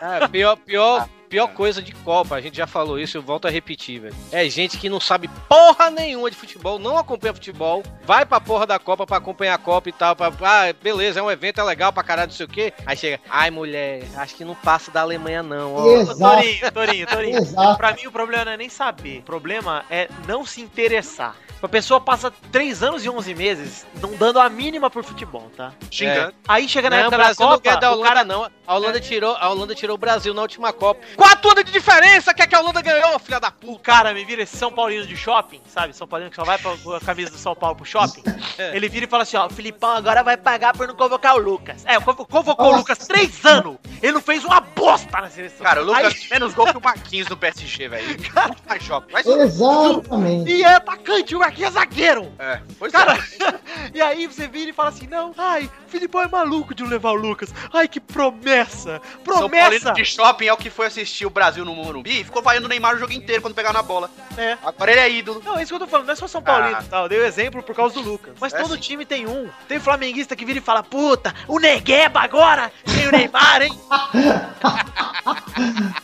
[0.00, 3.50] É, pior, pior, pior coisa de Copa, a gente já falou isso, eu volto a
[3.50, 4.14] repetir, velho.
[4.32, 8.66] É gente que não sabe porra nenhuma de futebol, não acompanha futebol, vai pra porra
[8.66, 11.64] da Copa pra acompanhar a Copa e tal, pra, ah, beleza, é um evento, é
[11.64, 12.72] legal pra caralho, não sei o quê.
[12.86, 15.82] Aí chega, ai mulher, acho que não passa da Alemanha não, ó.
[15.82, 16.18] Ô, Exato.
[16.18, 17.38] Torinho, Torinho, Torinho.
[17.38, 17.76] Exato.
[17.76, 19.18] Pra mim o problema não é nem saber.
[19.18, 21.36] O problema é não se interessar.
[21.60, 25.72] A pessoa passa 3 anos e 11 meses não dando a mínima por futebol, tá?
[25.90, 26.32] Xingando.
[26.46, 28.24] Aí chega na Não, época da Brasil não Copa, ganha da o cara...
[28.24, 28.48] não.
[28.68, 31.00] A Holanda, tirou, a Holanda tirou o Brasil na última Copa.
[31.16, 33.72] Quatro anos de diferença, quer que a Holanda ganhou, filha da puta.
[33.72, 35.96] O cara me vira esse São Paulino de shopping, sabe?
[35.96, 38.22] São Paulino que só vai pra, com a camisa do São Paulo pro shopping.
[38.58, 38.74] É.
[38.74, 41.38] Ele vira e fala assim, ó, o Filipão agora vai pagar por não convocar o
[41.38, 41.84] Lucas.
[41.86, 42.76] É, convo- convocou o.
[42.78, 43.76] Lucas três anos.
[44.02, 45.64] Ele não fez uma bosta na seleção.
[45.64, 48.16] Cara, o Lucas Aí- tem menos gol que o Marquinhos no PSG, velho.
[48.68, 49.06] Mais joga.
[49.12, 50.50] Vai Exatamente.
[50.50, 52.32] E é atacante, o Marquinhos é zagueiro.
[52.36, 53.54] É, pois Cara, é.
[53.94, 56.90] e aí você vira e fala assim, não, ai, o Filipão é maluco de não
[56.90, 57.54] levar o Lucas.
[57.72, 59.62] Ai, que promessa, São promessa.
[59.70, 62.66] Paulino de shopping é o que foi assistir o Brasil no Morumbi e ficou vaiando
[62.66, 64.10] o Neymar o jogo inteiro quando pegar na bola.
[64.36, 64.56] É.
[64.64, 65.42] Agora ele é ídolo.
[65.44, 66.84] Não, é isso que eu tô falando, não é só São Paulino Ah.
[66.88, 67.02] tal.
[67.04, 68.34] Eu dei o exemplo por causa do Lucas.
[68.40, 68.80] Mas É todo sim.
[68.80, 69.48] time tem um.
[69.66, 73.78] Tem flamenguista que vira e fala, puta, o Negueba agora tem o Neymar, hein?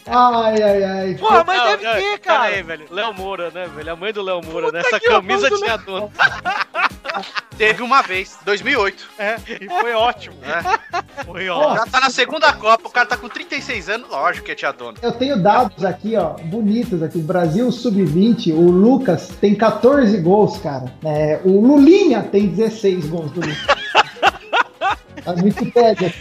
[0.06, 1.14] Ai, ai, ai.
[1.14, 2.42] Porra, mas Não, deve não, ter, pera cara.
[2.44, 2.86] aí, velho.
[2.90, 3.92] Léo Moura, né, velho?
[3.92, 4.84] A mãe do Léo Moura, Puta né?
[4.86, 6.12] Essa camisa tinha dono.
[7.56, 9.08] Teve uma vez, 2008.
[9.18, 10.36] É, e foi ótimo.
[10.42, 11.24] É.
[11.24, 11.76] Foi ótimo.
[11.76, 14.98] Já tá na segunda Copa, o cara tá com 36 anos, lógico que tinha dono.
[15.00, 17.18] Eu tenho dados aqui, ó, bonitos aqui.
[17.18, 20.92] Brasil Sub-20, o Lucas tem 14 gols, cara.
[21.04, 23.66] É, o Lulinha tem 16 gols do Lucas.
[25.26, 26.12] A Wikipédia.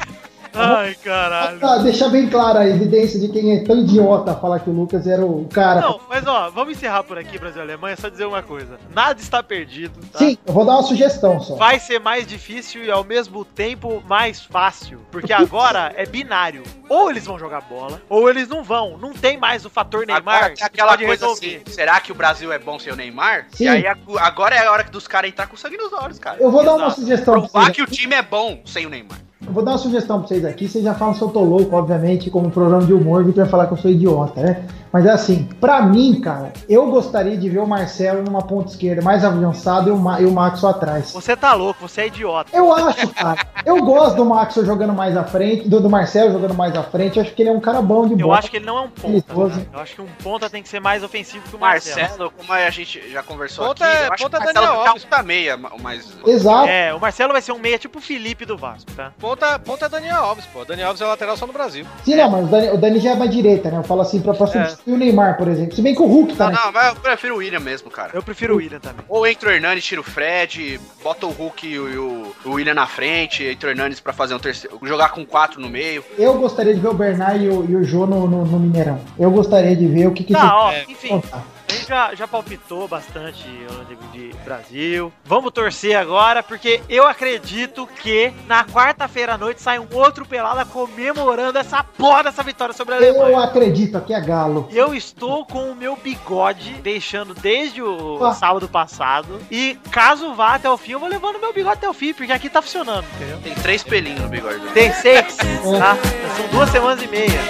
[0.53, 1.59] Ai, caralho.
[1.59, 5.07] Pra deixar bem clara a evidência de quem é tão idiota falar que o Lucas
[5.07, 5.81] era o cara.
[5.81, 8.77] Não, mas ó, vamos encerrar por aqui, Brasil e Alemanha, só dizer uma coisa.
[8.93, 10.19] Nada está perdido, tá?
[10.19, 11.55] Sim, eu vou dar uma sugestão só.
[11.55, 14.99] Vai ser mais difícil e ao mesmo tempo mais fácil.
[15.11, 16.63] Porque agora é binário.
[16.89, 18.97] Ou eles vão jogar bola, ou eles não vão.
[18.97, 20.53] Não tem mais o fator Neymar.
[20.61, 21.61] Aquela coisa resolver.
[21.65, 23.47] assim, será que o Brasil é bom sem o Neymar?
[23.53, 23.63] Sim.
[23.63, 23.85] E aí
[24.19, 26.37] agora é a hora dos caras entrar com sangue nos olhos, cara.
[26.39, 27.01] Eu vou dar uma Exato.
[27.01, 29.22] sugestão Provar que o time é bom sem o Neymar.
[29.45, 30.67] Eu vou dar uma sugestão pra vocês aqui.
[30.67, 33.67] Vocês já falam se eu tô louco, obviamente, como programa de humor, Vitor vai falar
[33.67, 34.65] que eu sou idiota, né?
[34.91, 39.01] Mas é assim, pra mim, cara, eu gostaria de ver o Marcelo numa ponta esquerda
[39.01, 41.11] mais avançado e o, Ma e o Maxwell atrás.
[41.11, 42.55] Você tá louco, você é idiota.
[42.55, 43.39] Eu acho, cara.
[43.65, 47.17] Eu gosto do Maxwell jogando mais à frente, do, do Marcelo jogando mais à frente.
[47.17, 48.39] Eu acho que ele é um cara bom de Eu bola.
[48.39, 49.33] acho que ele não é um ponta.
[49.57, 49.65] Né?
[49.73, 51.99] Eu acho que um ponta tem que ser mais ofensivo que o Marcelo.
[52.01, 54.53] Marcelo, como a gente já conversou Ponta aqui, é- eu acho ponta que é o
[54.53, 56.17] Marcelo Daniel um da meia, mas...
[56.25, 56.67] Exato.
[56.67, 59.11] É, o Marcelo vai ser um meia tipo o Felipe do Vasco, tá?
[59.19, 60.65] Ponta, ponta é Daniel Alves, pô.
[60.65, 61.85] Daniel Alves é lateral só no Brasil.
[62.03, 63.77] Sim, não, mas o Dani, o Dani já é mais direita, né?
[63.77, 65.75] Eu falo assim pra, pra substituir o Neymar, por exemplo.
[65.75, 66.59] Se bem que o Hulk tá, Não, né?
[66.65, 68.11] não, mas eu prefiro o William mesmo, cara.
[68.13, 69.05] Eu prefiro o William também.
[69.07, 72.87] Ou entra o Hernandes, tira o Fred, bota o Hulk e o, o William na
[72.87, 74.79] frente, o Hernandes pra fazer um terceiro.
[74.83, 76.03] jogar com quatro no meio.
[76.17, 78.99] Eu gostaria de ver o Bernard e o, e o Jô no, no, no Mineirão.
[79.17, 81.45] Eu gostaria de ver o que que Tá, ó, enfim, contar.
[81.73, 85.11] A gente já, já palpitou bastante o de, de Brasil.
[85.25, 90.65] Vamos torcer agora, porque eu acredito que na quarta-feira à noite sai um outro pelada
[90.65, 93.45] comemorando essa porra dessa vitória sobre a Eu Alemanha.
[93.45, 94.67] acredito, aqui é galo.
[94.71, 98.33] Eu estou com o meu bigode deixando desde o Ah.
[98.33, 99.39] sábado passado.
[99.51, 102.31] E caso vá até o fim, eu vou levando meu bigode até o fim, porque
[102.31, 103.39] aqui tá funcionando, entendeu?
[103.43, 104.59] Tem três pelinhos no bigode.
[104.73, 105.97] Tem seis, tá?
[106.37, 107.41] São duas semanas e meia.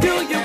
[0.00, 0.38] Do you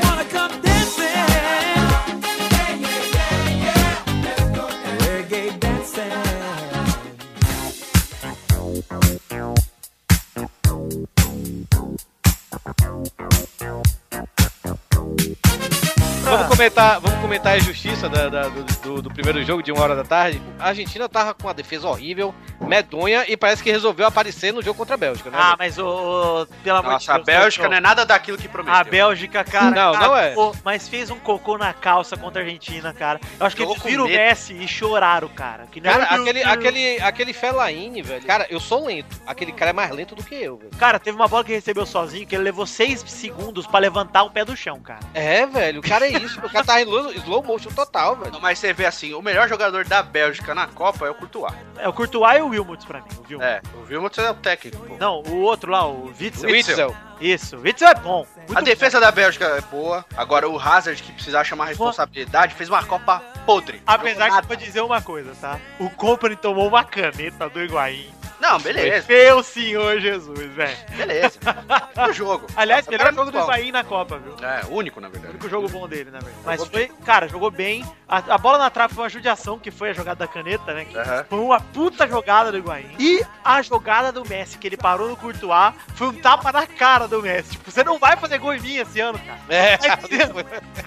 [16.23, 19.83] Vamos comentar, vamos comentar a injustiça da- da- do, do- do primeiro jogo de uma
[19.83, 20.41] hora da tarde.
[20.57, 24.75] A Argentina tava com uma defesa horrível, medonha, e parece que resolveu aparecer no jogo
[24.79, 25.37] contra a Bélgica, né?
[25.39, 26.47] Ah, mas o.
[26.63, 27.37] pelo amor Nossa, a de Deus.
[27.37, 27.69] Bélgica Nelson.
[27.69, 28.79] não é nada daquilo que prometeu.
[28.79, 30.33] A Bélgica, cara, Não, não é.
[30.65, 33.19] mas fez um cocô na calça contra a Argentina, cara.
[33.39, 34.09] Eu acho que eles viram o.
[34.09, 35.67] Messi e choraram, cara.
[35.71, 38.23] Que Cara, aquele, aquele, aquele Fellaini, velho.
[38.25, 39.21] Cara, eu sou lento.
[39.27, 40.71] Aquele cara é mais lento do que eu, velho.
[40.79, 44.31] Cara, teve uma bola que recebeu sozinho que ele levou 6 segundos pra levantar o
[44.31, 44.99] pé do chão, cara.
[45.13, 46.39] É, velho, o cara é isso.
[46.39, 46.85] o cara tá em
[47.19, 48.39] slow, motion total, velho.
[48.41, 51.53] Mas você vê assim, o melhor jogador da Bélgica na Copa é o Courtois.
[51.77, 53.09] É o Courtois e o Wilmots pra mim.
[53.17, 53.47] O Wilmots.
[53.47, 54.97] É, o Wilmot é o técnico, pô.
[54.97, 56.49] Não, o outro lá, o Witzel.
[56.49, 56.95] Witzel.
[57.21, 58.25] Isso, o Witzel é bom.
[58.55, 60.05] A defesa da Bélgica é boa.
[60.15, 63.81] Agora o Hazard, que precisava chamar responsabilidade, fez uma Copa podre.
[63.85, 65.59] Apesar que eu vou dizer uma coisa, tá?
[65.79, 68.09] O Company tomou uma caneta do Higuaín.
[68.39, 70.77] Não, beleza, Meu senhor Jesus, velho.
[70.95, 71.37] beleza.
[72.09, 72.47] o jogo.
[72.55, 73.37] Aliás, O melhor é jogo do.
[73.39, 74.35] Higuaín na Copa, viu?
[74.41, 75.33] É, único, na O verdade.
[75.33, 76.37] único jogo bom dele, na verdade.
[76.45, 77.83] Mas foi, cara, jogou bem.
[78.07, 80.85] A, a bola na trave foi uma judiação, que foi a jogada da caneta, né?
[80.85, 81.25] Que Aham.
[81.29, 82.89] Foi uma puta jogada do Higuaín.
[82.97, 87.07] E a jogada do Messi, que ele parou no Courtois, foi um tapa na cara
[87.07, 87.51] do Messi.
[87.51, 89.39] Tipo, você não vai fazer gol em mim esse ano, cara.
[89.49, 89.77] É,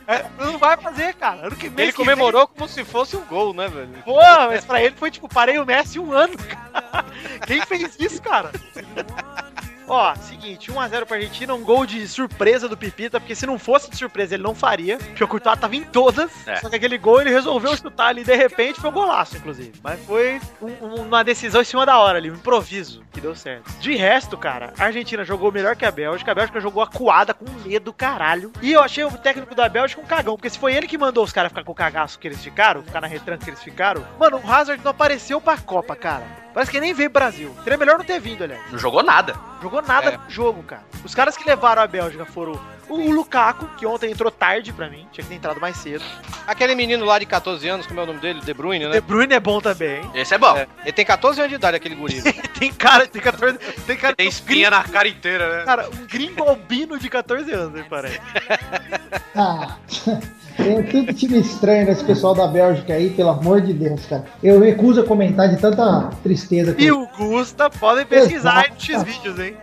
[0.07, 1.47] É, não vai fazer, cara.
[1.47, 3.91] Ano que mês ele que comemorou como se fosse um gol, né, velho?
[4.05, 4.17] Pô,
[4.49, 7.05] mas pra ele foi tipo, parei o Messi um ano, cara.
[7.47, 8.51] Quem fez isso, cara?
[9.95, 13.91] Ó, seguinte, 1x0 pra Argentina, um gol de surpresa do Pipita, porque se não fosse
[13.91, 16.57] de surpresa ele não faria, porque o Courtois tava em todas, É.
[16.57, 19.73] só que aquele gol ele resolveu chutar ali, de repente foi um golaço, inclusive.
[19.83, 23.35] Mas foi um- um- uma decisão em cima da hora ali, um improviso, que deu
[23.37, 23.71] certo.
[23.81, 27.45] De resto, cara, a Argentina jogou melhor que a Bélgica, a Bélgica jogou acuada, com
[27.63, 30.75] medo do caralho, e eu achei o técnico da Bélgica um cagão, porque se foi
[30.75, 33.45] ele que mandou os caras ficar com o cagaço que eles ficaram, ficar na retranca
[33.45, 36.25] que eles ficaram, mano, o Hazard não apareceu pra Copa, cara.
[36.55, 37.55] Parece que nem veio pro Brasil.
[37.63, 38.71] Seria melhor não ter vindo, aliás.
[38.73, 39.35] Não jogou nada.
[39.63, 40.17] Jogou nada É.
[40.19, 40.83] no jogo, cara.
[41.05, 44.91] Os caras que levaram a Bélgica foram o, o Lukaku, que ontem entrou tarde pra
[44.91, 46.05] mim, tinha que ter entrado mais cedo.
[46.47, 48.41] Aquele menino lá de 14 anos, como é o nome dele?
[48.41, 49.01] De Bruyne, De né?
[49.01, 50.03] Bruyne é bom também.
[50.15, 50.57] Esse é bom.
[50.57, 52.21] É, ele tem 14 anos de idade, aquele guri.
[52.59, 53.57] tem cara, tem 14.
[53.87, 55.65] Tem cara Tem espinha na cara inteira, né?
[55.65, 58.21] Cara, um gringo albino de 14 anos, me parece.
[59.35, 59.77] Ah,
[60.57, 64.25] tem tudo time estranho nesse pessoal da Bélgica aí, pelo amor de Deus, cara.
[64.43, 68.77] Eu recuso a comentar de tanta tristeza que E o Gusta, podem pesquisar aí no
[68.77, 69.07] Exato.
[69.07, 69.57] X-Vídeos, hein?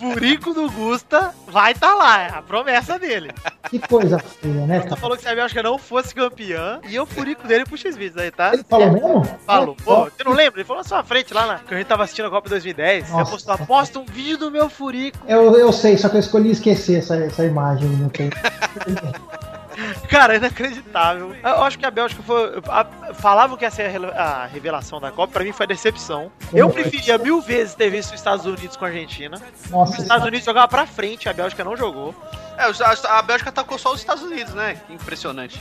[0.00, 3.30] Furico do Gusta vai tá lá, é a promessa dele.
[3.70, 4.96] Que coisa feia, né, cara?
[4.96, 8.30] falou que se a Bélgica não fosse campeã, e o furico dele pro X-Vídeos aí,
[8.30, 8.52] tá?
[8.52, 9.24] Ele falou mesmo?
[9.46, 9.76] Falou.
[9.78, 10.60] É, Pô, você não lembra?
[10.60, 13.06] Ele falou na sua frente lá, na, que a gente tava assistindo a Copa 2010.
[13.06, 13.30] Você Nossa.
[13.30, 15.18] postou, aposta um vídeo do meu furico.
[15.26, 17.88] Eu, eu sei, só que eu escolhi esquecer essa, essa imagem.
[17.88, 18.30] Não tem.
[20.08, 21.34] Cara, é inacreditável.
[21.42, 22.60] Eu acho que a Bélgica foi.
[22.68, 26.30] a- falavam que ia ser a revelação da Copa, pra mim foi decepção.
[26.52, 29.40] Eu preferia mil vezes ter visto os Estados Unidos com a Argentina.
[29.64, 32.14] Os Nossa, Estados Unidos jogava pra frente, a Bélgica não jogou.
[32.56, 34.76] É, os- a, Bélgica atacou só os Estados Unidos, né?
[34.88, 35.60] Impressionante.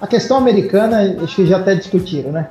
[0.00, 2.48] a questão americana, acho que já até discutiram, né?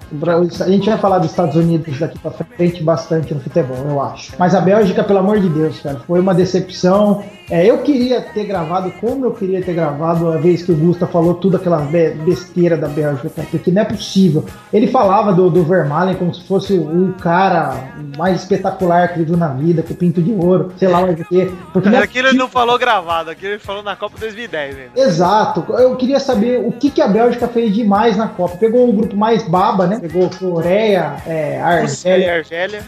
[0.60, 4.34] A gente vai falar dos Estados Unidos daqui pra frente bastante no futebol, eu acho.
[4.38, 7.24] Mas a Bélgica, pelo amor de Deus, cara, foi uma decepção.
[7.50, 11.06] É, eu queria ter gravado como eu queria ter gravado a vez que o Gusta
[11.06, 14.46] falou tudo aquela be- besteira da Bélgica, porque não é possível.
[14.72, 19.26] Ele falava do, do Vermaelen como se fosse o, o cara mais espetacular que ele
[19.26, 21.52] viu na vida, com o pinto de ouro, sei lá mais o quê.
[21.74, 24.92] Porque não é Aquilo ele não falou gravado, aquilo ele falou na Copa 2010 ainda.
[24.96, 25.66] Exato.
[25.74, 28.56] Eu queria saber o que, que a Bélgica fez demais na Copa.
[28.58, 30.00] Pegou um grupo mais baba, né?
[30.00, 32.36] Pegou Coreia, é, Argélia.
[32.38, 32.84] Argélia.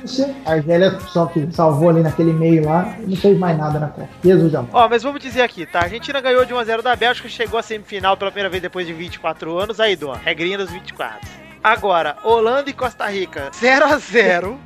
[0.45, 2.95] A Argélia só que salvou ali naquele meio lá.
[3.05, 4.07] Não fez mais nada na Copa.
[4.23, 4.69] Jesus amor.
[4.71, 5.79] Ó, mas vamos dizer aqui, tá?
[5.79, 8.93] A Argentina ganhou de 1x0 da Bélgica, chegou à semifinal pela primeira vez depois de
[8.93, 9.79] 24 anos.
[9.79, 11.27] Aí, Dom, regrinha dos 24.
[11.63, 14.57] Agora, Holanda e Costa Rica, 0x0.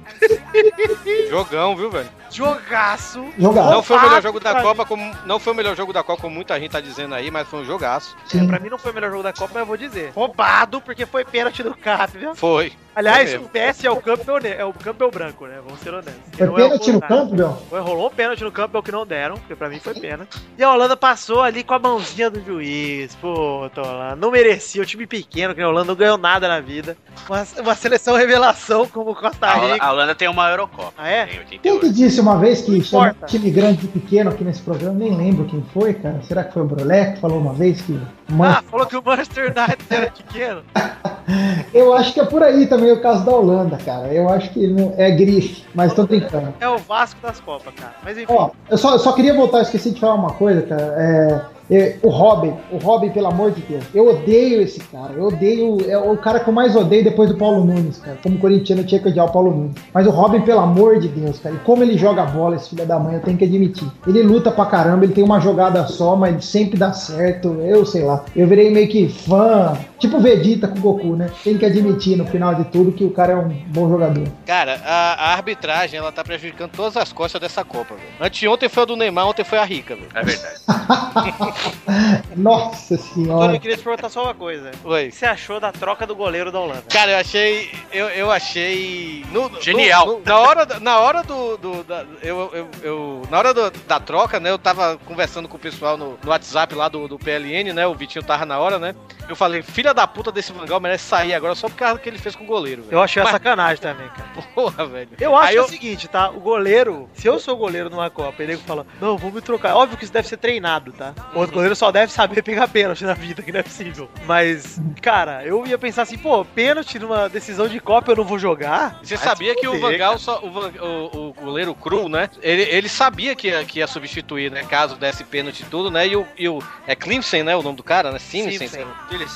[1.30, 2.10] Jogão, viu, velho?
[2.38, 3.26] Jogaço.
[3.38, 3.70] Jogar.
[3.72, 4.62] Não foi o melhor jogo da.
[4.62, 7.30] Copa, como não foi o melhor jogo da Copa, como muita gente tá dizendo aí,
[7.32, 8.16] mas foi um jogaço.
[8.26, 8.48] Sim.
[8.48, 10.12] Pra mim não foi o melhor jogo da Copa, mas eu vou dizer.
[10.16, 12.36] Roubado, porque foi pênalti do Cap, viu?
[12.36, 12.72] Foi.
[12.96, 13.50] Aliás, Foi o.
[13.50, 15.60] PS é o Campbell, ne- é o Campbell branco, né?
[15.66, 16.14] Vamos ser honestos.
[16.38, 17.64] Foi Não é o pênalti no campo, Bel?
[17.68, 20.38] Foi, rolou um pênalti no Campbell que não deram, porque pra mim foi pênalti.
[20.56, 23.16] E a Holanda passou ali com a mãozinha do juiz.
[23.16, 24.16] Pô, Holanda.
[24.16, 26.96] Não merecia, o time pequeno, que a Holanda não ganhou nada na vida.
[27.28, 29.84] Uma, uma seleção revelação como Costa Rica.
[29.84, 30.94] a Holanda tem uma Eurocopa.
[30.96, 31.26] Ah, é?
[31.26, 31.94] Tem Quem que 88.
[31.96, 33.26] disse uma vez que chama importa.
[33.28, 34.98] time grande e pequeno aqui nesse programa?
[34.98, 36.22] Nem lembro quem foi, cara.
[36.24, 38.00] Será que foi o Brolé que falou uma vez que.
[38.40, 40.62] Ah, falou que o Manchester United era pequeno.
[41.74, 44.08] eu acho que é por aí também o caso da Holanda, cara.
[44.08, 46.54] Eu acho que não é grife, mas tô brincando.
[46.60, 47.94] É o Vasco das Copas, cara.
[48.04, 48.34] Mas enfim.
[48.34, 50.96] Ó, eu só, eu só queria voltar, esqueci de falar uma coisa, cara.
[50.98, 53.84] É, É, o Robin, o Robin, pelo amor de Deus.
[53.96, 55.14] Eu odeio esse cara.
[55.14, 55.78] Eu odeio.
[55.90, 58.16] É o cara que eu mais odeio depois do Paulo Nunes, cara.
[58.22, 59.76] Como corintiano, eu tinha que odiar o Paulo Nunes.
[59.92, 61.56] Mas o Robin, pelo amor de Deus, cara.
[61.56, 63.88] E como ele joga bola, esse filho da mãe, eu tenho que admitir.
[64.06, 67.48] Ele luta pra caramba, ele tem uma jogada só, mas sempre dá certo.
[67.60, 68.24] Eu sei lá.
[68.36, 69.76] Eu virei meio que fã.
[70.04, 71.30] Tipo Vegeta com o Goku, né?
[71.46, 74.28] Tem que admitir no final de tudo que o cara é um bom jogador.
[74.46, 78.08] Cara, a, a arbitragem, ela tá prejudicando todas as costas dessa Copa, velho.
[78.20, 80.10] Anteontem foi a do Neymar, ontem foi a Rica, velho.
[80.14, 80.60] É verdade.
[82.36, 83.54] Nossa Tony, senhora.
[83.56, 84.72] eu queria te perguntar só uma coisa.
[84.84, 85.06] O Oi.
[85.10, 86.84] que você achou da troca do goleiro da Holanda?
[86.92, 87.70] Cara, eu achei.
[87.92, 89.26] Eu, eu achei.
[89.32, 90.06] no- no- Genial.
[90.06, 91.58] no- na hora, na hora do.
[91.58, 94.50] do- da, eu, eu, eu- na hora do- da troca, né?
[94.50, 97.88] Eu tava conversando com o pessoal no, no WhatsApp lá do, do PLN, né?
[97.88, 98.94] O Vitinho tava na hora, né?
[99.30, 102.10] Eu falei, filha da puta desse Vangal merece sair agora só por causa do que
[102.10, 102.94] ele fez com o goleiro, velho.
[102.96, 104.30] Eu achei Mas- sacanagem também, cara.
[104.54, 105.10] Porra, velho.
[105.20, 106.30] Eu acho é eu- o seguinte, tá?
[106.30, 109.76] O goleiro, se eu sou goleiro numa Copa e nego fala, não, vamos me trocar.
[109.76, 111.14] Óbvio que isso deve ser treinado, tá?
[111.34, 114.10] O outro goleiro só deve saber pegar pênalti na vida, que não é possível.
[114.26, 118.38] Mas, cara, eu ia pensar assim, pô, pênalti numa decisão de Copa eu não vou
[118.40, 119.00] jogar.
[119.04, 122.30] Você Vai sabia que o fuder, Vangal, só, o, Van- o- o goleiro cru, né?
[122.42, 124.64] Ele, ele sabia que ia, que ia substituir, né?
[124.64, 126.08] Caso desse pênalti e tudo, né?
[126.08, 127.56] E o, e o é Clemson, né?
[127.56, 128.20] O nome do cara, né?
[128.20, 128.68] Simpson.
[128.68, 128.88] Simpson.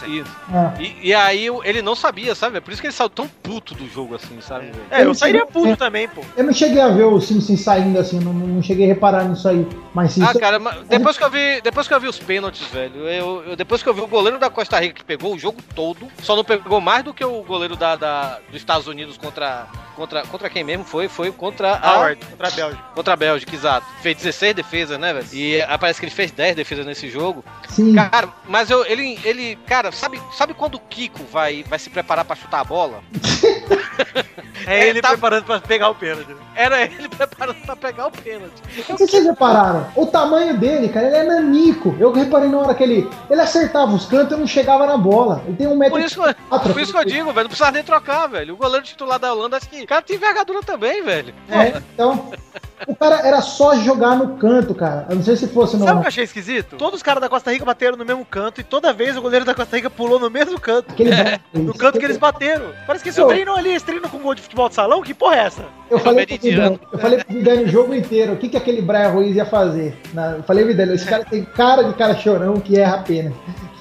[0.08, 0.36] Isso.
[0.54, 2.58] Ah, E, e aí ele não sabia, sabe?
[2.58, 4.66] É por isso que ele saiu tão puto do jogo assim, sabe?
[4.68, 4.86] velho?
[4.90, 6.22] É, eu sairia puto também, pô.
[6.36, 9.48] eu não cheguei a ver o Simpsons saindo assim, não, não cheguei a reparar nisso
[9.48, 9.68] aí.
[9.94, 12.66] Mas Ah, isso- cara, mas depois que eu vi, depois que eu vi os pênaltis,
[12.68, 15.40] velho, eu, eu- depois que eu vi o goleiro da Costa Rica que pegou o
[15.40, 19.18] jogo todo, só não pegou mais do que o goleiro da, da- dos Estados Unidos
[19.18, 21.08] contra contra contra quem mesmo foi?
[21.08, 22.84] Foi contra a Howard, contra a Bélgica.
[22.94, 23.86] contra a Bélgica, exato.
[24.04, 25.26] Fez 16 defesas, né, velho?
[25.34, 27.44] E ah, parece que ele fez 10 defesas nesse jogo.
[27.68, 27.96] sim.
[27.96, 32.24] Cara, mas eu, ele, ele, cara, sabe, sabe quando o Kiko vai, vai se preparar
[32.24, 33.02] pra chutar a bola?
[34.66, 36.36] É, É, ele tá- preparando pra pegar o pênalti.
[36.54, 38.62] Era ele preparando pra pegar o pênalti.
[38.90, 39.88] Vocês repararam.
[39.96, 41.96] O tamanho dele, cara, ele é nanico.
[42.00, 43.10] Eu reparei na hora que ele.
[43.30, 45.42] Ele acertava os cantos e não chegava na bola.
[45.48, 46.74] Ele tem um metro Por isso, que quatro.
[46.74, 48.56] por isso que eu digo, velho, não precisa nem trocar, velho.
[48.56, 51.34] O goleiro titular da Holanda, acho que o cara tem envergadura também, velho.
[51.50, 52.30] É, então.
[52.86, 55.08] O cara era só jogar no canto, cara.
[55.10, 55.86] Eu não sei se fosse no.
[55.86, 56.76] Sabe o que eu achei esquisito?
[56.76, 59.46] Todos os caras da Costa Rica bateram no mesmo canto e toda vez o goleiro
[59.46, 60.92] da Costa Rica pulou no mesmo canto.
[60.92, 61.40] Aquele É.
[61.54, 62.66] No canto que eles bateram.
[62.86, 63.28] Parece que eles Pô.
[63.28, 65.02] treinam ali, eles treinam com gol de futebol de salão?
[65.02, 65.66] Que porra é essa?
[65.90, 66.38] Eu falei pro.
[66.38, 69.46] Vidani, eu falei pro Vidani o jogo inteiro, o que, que aquele Brian Ruiz ia
[69.46, 69.98] fazer?
[70.36, 73.34] Eu falei, Vidani, esse cara tem cara de cara chorão que erra apenas.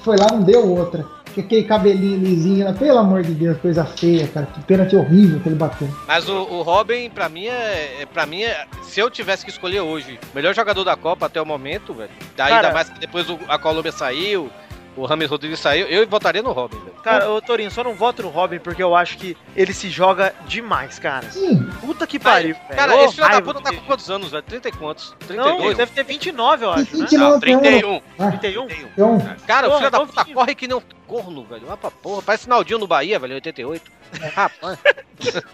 [0.03, 1.05] Foi lá, não deu outra.
[1.37, 4.47] Que Aquele cabelinho lisinho, lá, pelo amor de Deus, coisa feia, cara.
[4.47, 5.87] Que pênalti horrível que ele bateu.
[6.07, 8.05] Mas o, o Robin, pra mim, é, é.
[8.11, 11.39] Pra mim, é, se eu tivesse que escolher hoje, o melhor jogador da Copa até
[11.41, 12.09] o momento, velho.
[12.39, 14.49] Ainda Cara- mais que depois o- a Colômbia saiu,
[14.95, 16.93] o Rames Rodrigues saiu, eu votaria no Robin, velho.
[17.03, 20.33] Cara, ô Torinho, só não voto no Robin porque eu acho que ele se joga
[20.47, 21.29] demais, cara.
[21.29, 22.75] Sim, Puta que pariu, velho.
[22.75, 24.41] Cara, esse filho da puta tá com quantos anos, velho?
[24.43, 25.15] 30 e quantos?
[25.21, 25.65] Não, 32?
[25.65, 27.05] ele deve ter 29, eu acho, né?
[27.07, 28.01] 29 Não, 31.
[28.17, 28.67] Ah, 31?
[28.69, 31.65] então, Cara, o Porra, filho da puta corre que nem um corno, velho.
[31.67, 32.21] Vai pra porra.
[32.21, 33.91] Parece Naldinho no Bahia, velho, em 88.
[34.33, 34.77] Rapaz.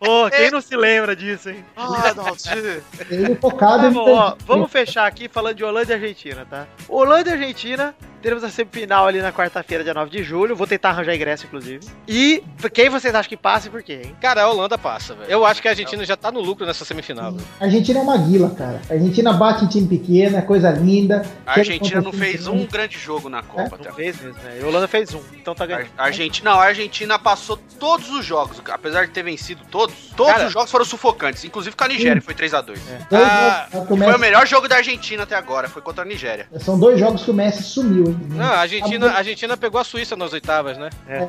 [0.00, 1.64] Ô, quem não se lembra disso, hein?
[1.76, 2.82] Ah, Naldinho.
[3.10, 3.92] ele focado Tá em.
[3.92, 6.66] bom, ó, vamos fechar aqui falando de Holanda e Argentina, tá?
[6.88, 10.56] Holanda e Argentina, teremos a semifinal ali na quarta-feira, dia 9 de julho.
[10.56, 11.80] Vou tentar arranjar ingresso, inclusive.
[12.08, 12.42] E
[12.72, 14.16] quem vocês acham que passa e por quê, hein?
[14.20, 15.30] Cara, a Holanda passa, velho.
[15.30, 17.34] Eu acho que a Argentina já tá no lucro nessa semifinal.
[17.60, 18.80] A Argentina é uma guila, cara.
[18.88, 21.22] A Argentina bate em time pequeno, é coisa linda.
[21.46, 23.94] A Argentina não fez um grande jogo na Copa até Não agora.
[23.94, 24.58] fez mesmo, né?
[24.60, 25.90] E a Holanda fez um, então tá ganhando.
[25.96, 30.32] A Argentina, não, a Argentina passou todos os jogos, apesar de ter vencido todos, todos
[30.32, 32.78] Cara- os jogos foram sufocantes, inclusive com a Nigéria, foi 3x2.
[33.10, 36.02] Dois Ah, jogos que o Foi o melhor jogo da Argentina até agora, foi contra
[36.02, 36.48] a Nigéria.
[36.60, 38.18] São dois jogos que o Messi sumiu, hein?
[38.30, 40.90] Não, a Argentina, a Argentina pegou a Suíça nas oitavas, né?
[41.08, 41.28] É.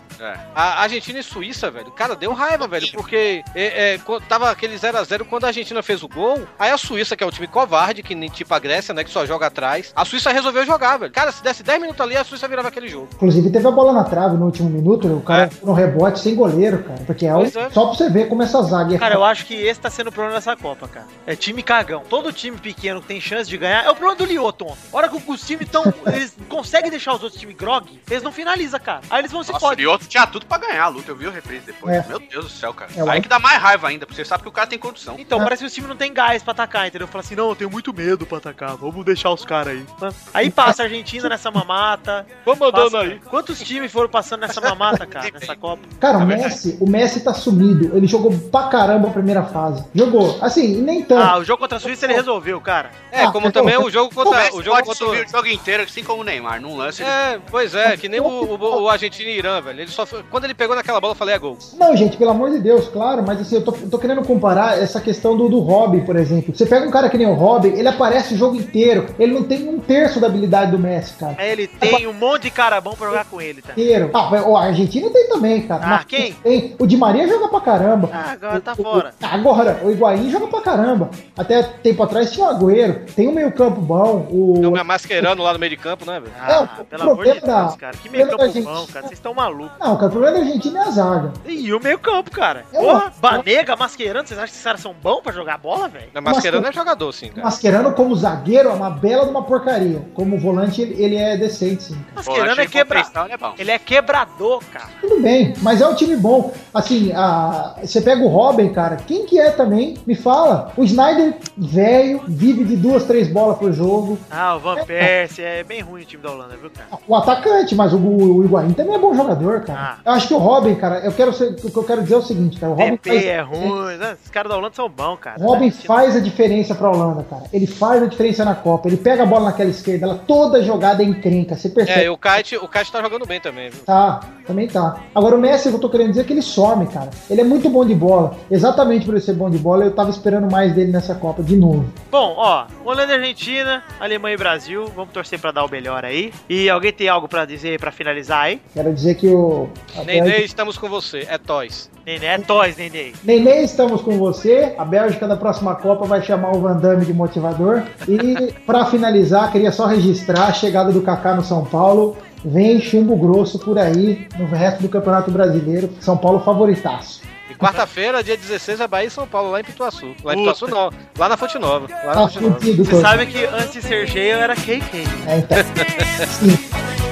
[0.55, 5.25] A Argentina e Suíça, velho, cara, deu raiva, velho, porque é, é, tava aquele 0x0
[5.25, 6.47] quando a Argentina fez o gol.
[6.57, 9.09] Aí a Suíça, que é o time covarde, que nem tipo a Grécia, né, que
[9.09, 11.11] só joga atrás, a Suíça resolveu jogar, velho.
[11.11, 13.02] Cara, se desse 10 minutos ali, a Suíça virava aquele jogo.
[13.15, 15.65] Inclusive teve a bola na trave no último minuto, o cara É.
[15.65, 16.99] no rebote sem goleiro, cara.
[17.05, 17.51] Porque é, o- é.
[17.71, 20.07] só pra você ver como essa zaga é Cara, eu acho que esse tá sendo
[20.07, 21.05] o problema dessa Copa, cara.
[21.27, 22.03] É time cagão.
[22.09, 23.83] Todo time pequeno que tem chance de ganhar.
[23.85, 24.77] É o problema do Lioto ontem.
[24.93, 25.83] A hora que os times tão.
[26.07, 29.01] eles conseguem deixar os outros times grog, eles não finalizam, cara.
[29.09, 29.73] Aí eles vão se Nossa, o.
[29.73, 31.93] Lioto tinha tudo pra ganhar a luta, eu vi o reprise depois.
[31.95, 32.05] É.
[32.07, 32.91] Meu Deus do céu, cara.
[32.95, 35.15] É, Aí que dá mais raiva ainda, porque você sabe que o cara tem condição.
[35.17, 37.07] Então, parece que os times não tem gás pra atacar, entendeu?
[37.07, 39.85] Fala assim, não, eu tenho muito medo pra atacar, vamos deixar os caras aí.
[40.33, 42.25] Aí passa a Argentina nessa mamata.
[42.45, 42.59] Vamos
[42.99, 45.81] Passa- Quantos times foram passando nessa mamata, cara, nessa Copa?
[45.99, 47.95] Cara, o É Messi, o Messi tá sumido.
[47.95, 49.83] Ele jogou pra caramba a primeira fase.
[49.93, 50.37] Jogou.
[50.41, 51.21] Assim, nem tanto.
[51.23, 52.91] Ah, o jogo contra a Suíça ele resolveu, cara.
[53.11, 55.25] É, Ah, como é também o jogo O contra Messi o jogo pode contra subir
[55.25, 56.61] o jogo inteiro, assim como o Neymar.
[56.61, 59.81] Num lance ele É, pois é, que nem o, o, o Argentina e Irã, velho.
[59.81, 61.57] Ele só foi- quando ele pegou naquela bola, eu falei, é gol.
[61.77, 64.99] Não, gente, pelo amor de Deus, claro, mas assim, eu tô, tô querendo comparar essa
[65.01, 66.55] questão do, do Robin, por exemplo.
[66.55, 69.07] Você pega um cara que nem o Robin, ele aparece o jogo inteiro.
[69.19, 71.35] Ele não tem um terço da habilidade do Messi, cara.
[71.37, 73.71] Aí ele tem um monte de cara bom pra jogar com ele, tá?
[73.73, 74.11] Inteiro.
[74.13, 75.83] Ah, mas o Argentina tem também, cara.
[75.83, 76.33] Ah, Mas quem?
[76.33, 76.75] Tem.
[76.79, 78.09] O Di Maria joga pra caramba.
[78.13, 79.13] Ah, agora tá O- o- fora.
[79.21, 81.09] Agora, o Higuaín joga pra caramba.
[81.37, 83.05] Até tempo atrás tinha o Agüero.
[83.15, 84.27] Tem um meio campo bom.
[84.29, 84.53] O...
[84.55, 86.33] Estão me masquerando lá no meio de campo, né, velho?
[86.39, 87.97] Ah, É, o pelo amor de problema da- Deus, cara.
[87.97, 89.01] Que meio campo bom, cara.
[89.07, 89.71] Vocês estão malucos.
[89.79, 91.33] Não, cara, o problema da Argentina é a zaga.
[91.45, 92.65] E o meio campo, cara.
[92.73, 96.07] Eu- Porra, Banega, Mascherano, vocês acham que esses caras são bons pra jogar bola, velho?
[96.21, 97.43] Masquerando é jogador, sim, cara.
[97.43, 100.01] Mascherano como zagueiro é uma bela de uma porcaria.
[100.13, 101.97] Como volante, ele, ele é decente, sim.
[102.15, 102.99] Mascherano é quebra...
[102.99, 103.61] é.
[103.61, 104.87] Ele é quebrador, cara.
[105.01, 106.51] Tudo bem, mas é um time bom.
[106.73, 108.97] Assim, a, você pega o Robin, cara.
[108.97, 109.95] Quem que é também?
[110.05, 110.71] Me fala.
[110.75, 114.17] O Snyder, velho, vive de duas, três bolas por jogo.
[114.29, 116.87] Ah, o Van Persie é bem ruim o time da Holanda, viu, cara?
[117.07, 119.97] O atacante, mas o, o Higuaín também é bom jogador, cara.
[120.05, 122.17] Eu acho que o Robin, cara, eu quero ser, o que eu quero dizer é
[122.17, 122.71] o seguinte, cara.
[122.73, 123.97] O Robin faz, é ruim.
[123.97, 124.17] né?
[124.23, 125.39] Os caras da Holanda são bons, cara.
[125.41, 125.71] o Robin Né?
[125.85, 127.43] faz a diferença pra Holanda, cara.
[127.53, 128.87] Ele faz a diferença na Copa.
[128.87, 131.55] Ele pega a bola naquela esquerda, ela toda jogada é encrenca.
[131.55, 132.01] Você percebe?
[132.01, 133.83] É, e o Kite, o Kite tá jogando bem também, viu?
[133.83, 134.97] Tá, também tá.
[135.13, 137.09] Agora o Messi, eu tô querendo dizer que ele some, cara.
[137.29, 138.35] Ele é muito bom de bola.
[138.49, 141.55] Exatamente por ele ser bom de bola, eu tava esperando mais dele nessa Copa, de
[141.55, 141.85] novo.
[142.11, 146.33] Bom, ó, Holanda e Argentina, Alemanha e Brasil, vamos torcer pra dar o melhor aí.
[146.49, 148.61] E alguém tem algo pra dizer pra finalizar aí?
[148.73, 149.67] Quero dizer que o.
[150.05, 151.25] Nenê, Bélgica- estamos com você.
[151.29, 151.89] É Toys.
[152.05, 153.13] Nenê, é toys, Nenê.
[153.23, 154.75] Nenê, estamos com você.
[154.77, 157.81] A Bélgica da próxima Copa vai chamar o Van Damme de motivador.
[158.07, 162.17] E pra finalizar, queria só registrar a chegada do Kaká no São Paulo.
[162.45, 165.89] Vem chumbo grosso por aí no resto do Campeonato Brasileiro.
[165.99, 167.21] São Paulo favoritaço.
[167.49, 170.13] E quarta-feira, dia 16, é Bahia e São Paulo, lá em Pituaçu.
[170.23, 171.87] Lá em Pituaçu não, lá na Fonte Nova.
[171.89, 172.59] Lá na Tá Fonte Nova.
[172.59, 175.03] Você sabe que antes de ser G eu era KK.
[175.27, 175.57] É, então.
[176.27, 177.02] Sim.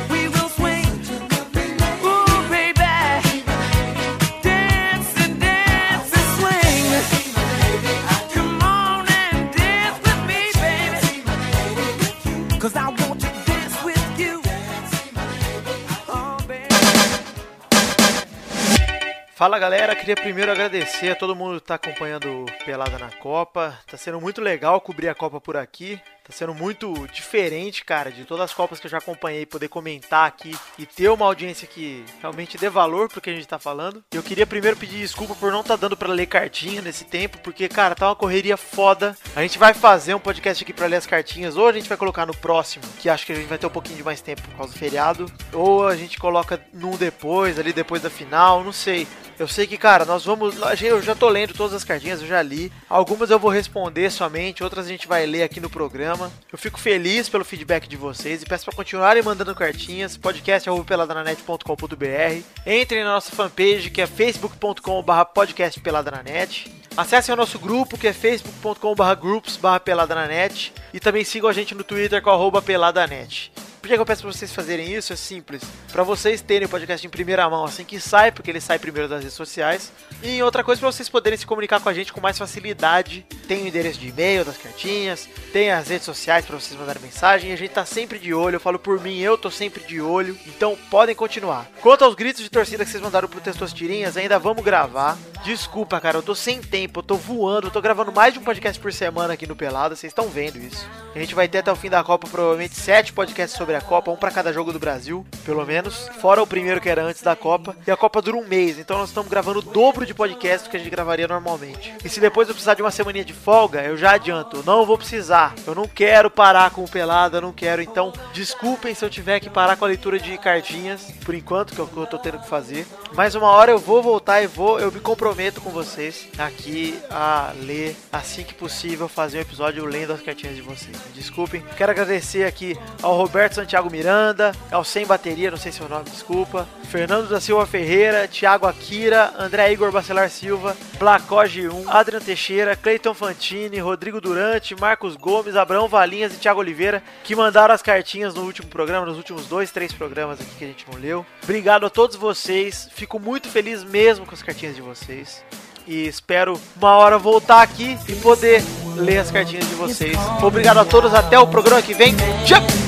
[19.42, 23.76] Fala galera, queria primeiro agradecer a todo mundo que tá acompanhando Pelada na Copa.
[23.90, 26.00] Tá sendo muito legal cobrir a Copa por aqui.
[26.24, 30.28] Tá sendo muito diferente, cara, de todas as Copas que eu já acompanhei, poder comentar
[30.28, 34.04] aqui e ter uma audiência que realmente dê valor pro que a gente tá falando.
[34.14, 37.68] Eu queria primeiro pedir desculpa por não tá dando pra ler cartinha nesse tempo, porque,
[37.68, 39.18] cara, tá uma correria foda.
[39.36, 41.98] A gente vai fazer um podcast aqui pra ler as cartinhas, ou a gente vai
[41.98, 44.44] colocar no próximo, que acho que a gente vai ter um pouquinho de mais tempo
[44.44, 48.72] por causa do feriado, ou a gente coloca num depois, ali depois da final, não
[48.72, 49.08] sei.
[49.42, 50.54] Eu sei que, cara, nós vamos.
[50.84, 52.72] Eu já tô lendo todas as cartinhas, eu já li.
[52.88, 56.32] Algumas eu vou responder somente, outras a gente vai ler aqui no programa.
[56.52, 60.16] Eu fico feliz pelo feedback de vocês e peço para continuarem mandando cartinhas.
[60.16, 62.44] podcast.peladananet.com.br.
[62.68, 66.72] Entrem na nossa fanpage que é facebook.com.br podcastpeladananet.
[66.96, 70.72] Acessem o nosso grupo que é facebook.com.br groups.peladananet.
[70.94, 73.52] E também sigam a gente no Twitter com peladanet.
[73.82, 75.12] Por que eu peço pra vocês fazerem isso?
[75.12, 75.64] É simples.
[75.92, 79.10] Pra vocês terem o podcast em primeira mão assim que sai, porque ele sai primeiro
[79.10, 79.92] das redes sociais.
[80.22, 83.26] E outra coisa, pra vocês poderem se comunicar com a gente com mais facilidade.
[83.48, 87.52] Tem o endereço de e-mail das cartinhas, tem as redes sociais pra vocês mandarem mensagem.
[87.52, 88.58] A gente tá sempre de olho.
[88.58, 90.38] Eu falo por mim, eu tô sempre de olho.
[90.46, 91.68] Então podem continuar.
[91.82, 95.18] Quanto aos gritos de torcida que vocês mandaram pro Testosterinhas, ainda vamos gravar.
[95.44, 98.44] Desculpa, cara, eu tô sem tempo, eu tô voando, eu tô gravando mais de um
[98.44, 100.88] podcast por semana aqui no Pelada, vocês estão vendo isso.
[101.16, 104.12] A gente vai ter até o fim da Copa provavelmente sete podcasts sobre a Copa,
[104.12, 106.10] um pra cada jogo do Brasil, pelo menos.
[106.20, 107.76] Fora o primeiro que era antes da Copa.
[107.86, 110.78] E a Copa dura um mês, então nós estamos gravando o dobro de podcast que
[110.78, 111.94] a gente gravaria normalmente.
[112.04, 114.98] E se depois eu precisar de uma semaninha de folga, eu já adianto, não vou
[114.98, 115.56] precisar.
[115.66, 117.82] Eu não quero parar com o Pelada, não quero.
[117.82, 121.82] Então, desculpem se eu tiver que parar com a leitura de cartinhas, por enquanto, que
[121.82, 122.86] é o que eu tô tendo que fazer.
[123.14, 127.52] Mas uma hora eu vou voltar e vou, eu me comprometo com vocês aqui a
[127.62, 130.98] ler, assim que possível, fazer um episódio lendo as cartinhas de vocês.
[131.14, 131.64] Desculpem.
[131.78, 135.90] Quero agradecer aqui ao Roberto Santiago Miranda, ao Sem Bateria, não sei se é o
[135.90, 136.68] nome, desculpa.
[136.86, 143.14] Fernando da Silva Ferreira, Thiago Akira, André Igor Bacelar Silva, Blacoge 1, Adrian Teixeira, Cleiton
[143.14, 148.42] Fantini, Rodrigo Durante, Marcos Gomes, Abraão Valinhas e Thiago Oliveira, que mandaram as cartinhas no
[148.42, 151.26] último programa, nos últimos dois, três programas aqui que a gente não leu.
[151.44, 155.44] Obrigado a todos vocês, fico muito feliz mesmo com as cartinhas de vocês.
[155.88, 158.62] E espero uma hora voltar aqui e poder
[158.96, 160.18] ler as cartinhas de vocês.
[160.42, 162.16] Obrigado a todos, até o programa que vem.
[162.46, 162.81] Tchau!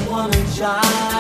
[0.54, 1.13] shine.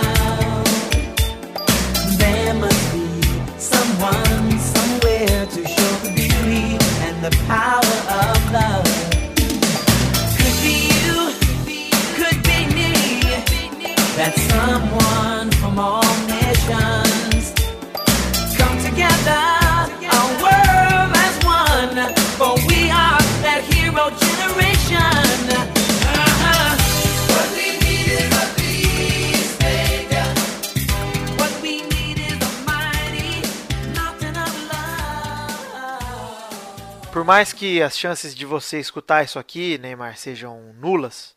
[37.23, 41.33] Por mais que as chances de você escutar isso aqui, Neymar, sejam nulas,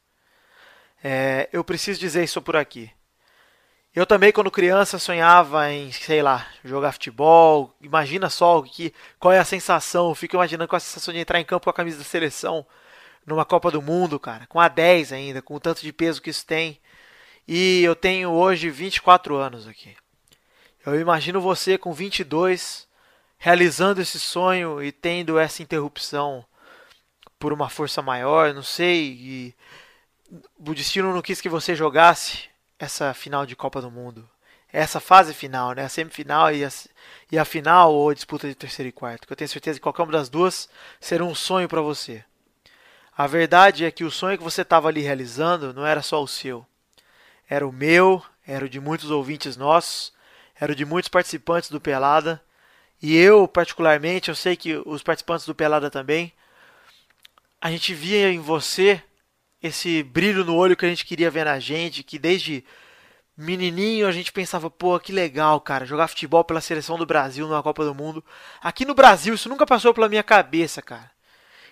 [1.00, 2.90] é, eu preciso dizer isso por aqui.
[3.94, 7.72] Eu também, quando criança, sonhava em, sei lá, jogar futebol.
[7.80, 10.08] Imagina só que, qual é a sensação.
[10.08, 12.04] Eu fico imaginando qual é a sensação de entrar em campo com a camisa da
[12.04, 12.66] seleção
[13.24, 14.44] numa Copa do Mundo, cara.
[14.48, 16.80] Com a 10 ainda, com o tanto de peso que isso tem.
[17.46, 19.94] E eu tenho hoje 24 anos aqui.
[20.84, 22.85] Eu imagino você com 22
[23.46, 26.44] realizando esse sonho e tendo essa interrupção
[27.38, 29.04] por uma força maior, não sei.
[29.20, 29.54] E
[30.58, 34.28] o destino não quis que você jogasse essa final de Copa do Mundo.
[34.72, 35.84] Essa fase final, né?
[35.84, 36.68] A semifinal e a,
[37.30, 39.28] e a final ou a disputa de terceiro e quarto.
[39.28, 40.68] Que eu tenho certeza que qualquer uma das duas
[40.98, 42.24] será um sonho para você.
[43.16, 46.26] A verdade é que o sonho que você estava ali realizando não era só o
[46.26, 46.66] seu.
[47.48, 50.12] Era o meu, era o de muitos ouvintes nossos,
[50.60, 52.42] era o de muitos participantes do Pelada.
[53.02, 56.32] E eu, particularmente, eu sei que os participantes do Pelada também,
[57.60, 59.02] a gente via em você
[59.62, 62.64] esse brilho no olho que a gente queria ver na gente, que desde
[63.36, 67.62] menininho a gente pensava, pô, que legal, cara, jogar futebol pela seleção do Brasil numa
[67.62, 68.24] Copa do Mundo.
[68.62, 71.10] Aqui no Brasil isso nunca passou pela minha cabeça, cara.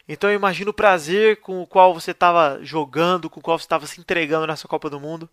[0.07, 3.65] Então eu imagino o prazer com o qual você estava jogando, com o qual você
[3.65, 5.31] estava se entregando nessa Copa do Mundo.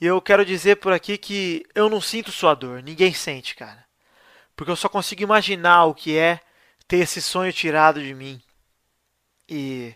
[0.00, 3.84] E eu quero dizer por aqui que eu não sinto sua dor, ninguém sente, cara.
[4.56, 6.40] Porque eu só consigo imaginar o que é
[6.86, 8.40] ter esse sonho tirado de mim.
[9.48, 9.94] E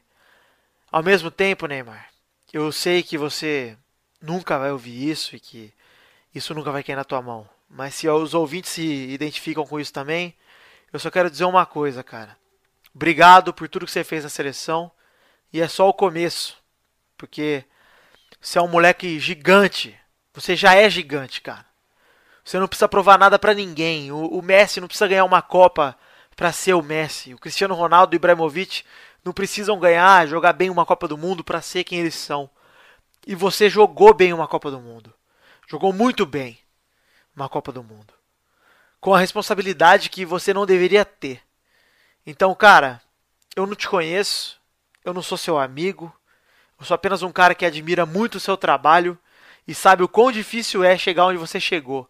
[0.91, 2.09] ao mesmo tempo, Neymar,
[2.53, 3.77] eu sei que você
[4.21, 5.73] nunca vai ouvir isso e que
[6.35, 7.49] isso nunca vai cair na tua mão.
[7.69, 10.35] Mas se os ouvintes se identificam com isso também,
[10.93, 12.37] eu só quero dizer uma coisa, cara.
[12.95, 14.91] Obrigado por tudo que você fez na seleção.
[15.53, 16.57] E é só o começo.
[17.17, 17.65] Porque
[18.41, 19.99] você é um moleque gigante.
[20.33, 21.67] Você já é gigante, cara.
[22.49, 24.11] Você não precisa provar nada para ninguém.
[24.11, 25.95] O, o, Messi não precisa ganhar uma Copa
[26.35, 27.35] para ser o Messi.
[27.35, 28.85] O Cristiano Ronaldo e o Ibrahimovic
[29.23, 32.49] não precisam ganhar, jogar bem uma Copa do Mundo para ser quem eles são.
[33.27, 35.13] E você jogou bem uma Copa do Mundo.
[35.69, 36.59] Jogou muito bem
[37.37, 38.15] uma Copa do Mundo.
[38.99, 41.43] Com a responsabilidade que você não deveria ter.
[42.25, 43.03] Então, cara,
[43.55, 44.59] eu não te conheço,
[45.05, 46.11] eu não sou seu amigo,
[46.81, 49.19] eu sou apenas um cara que admira muito o seu trabalho
[49.67, 52.09] e sabe o quão difícil é chegar onde você chegou.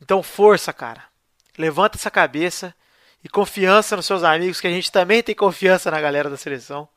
[0.00, 1.04] Então, força, cara.
[1.58, 2.74] Levanta essa cabeça
[3.24, 6.88] e confiança nos seus amigos, que a gente também tem confiança na galera da seleção,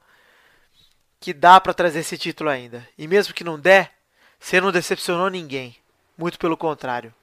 [1.20, 2.88] que dá para trazer esse título ainda.
[2.97, 3.91] E mesmo que não der,
[4.39, 5.76] você não decepcionou ninguém.
[6.18, 7.14] Muito pelo contrário.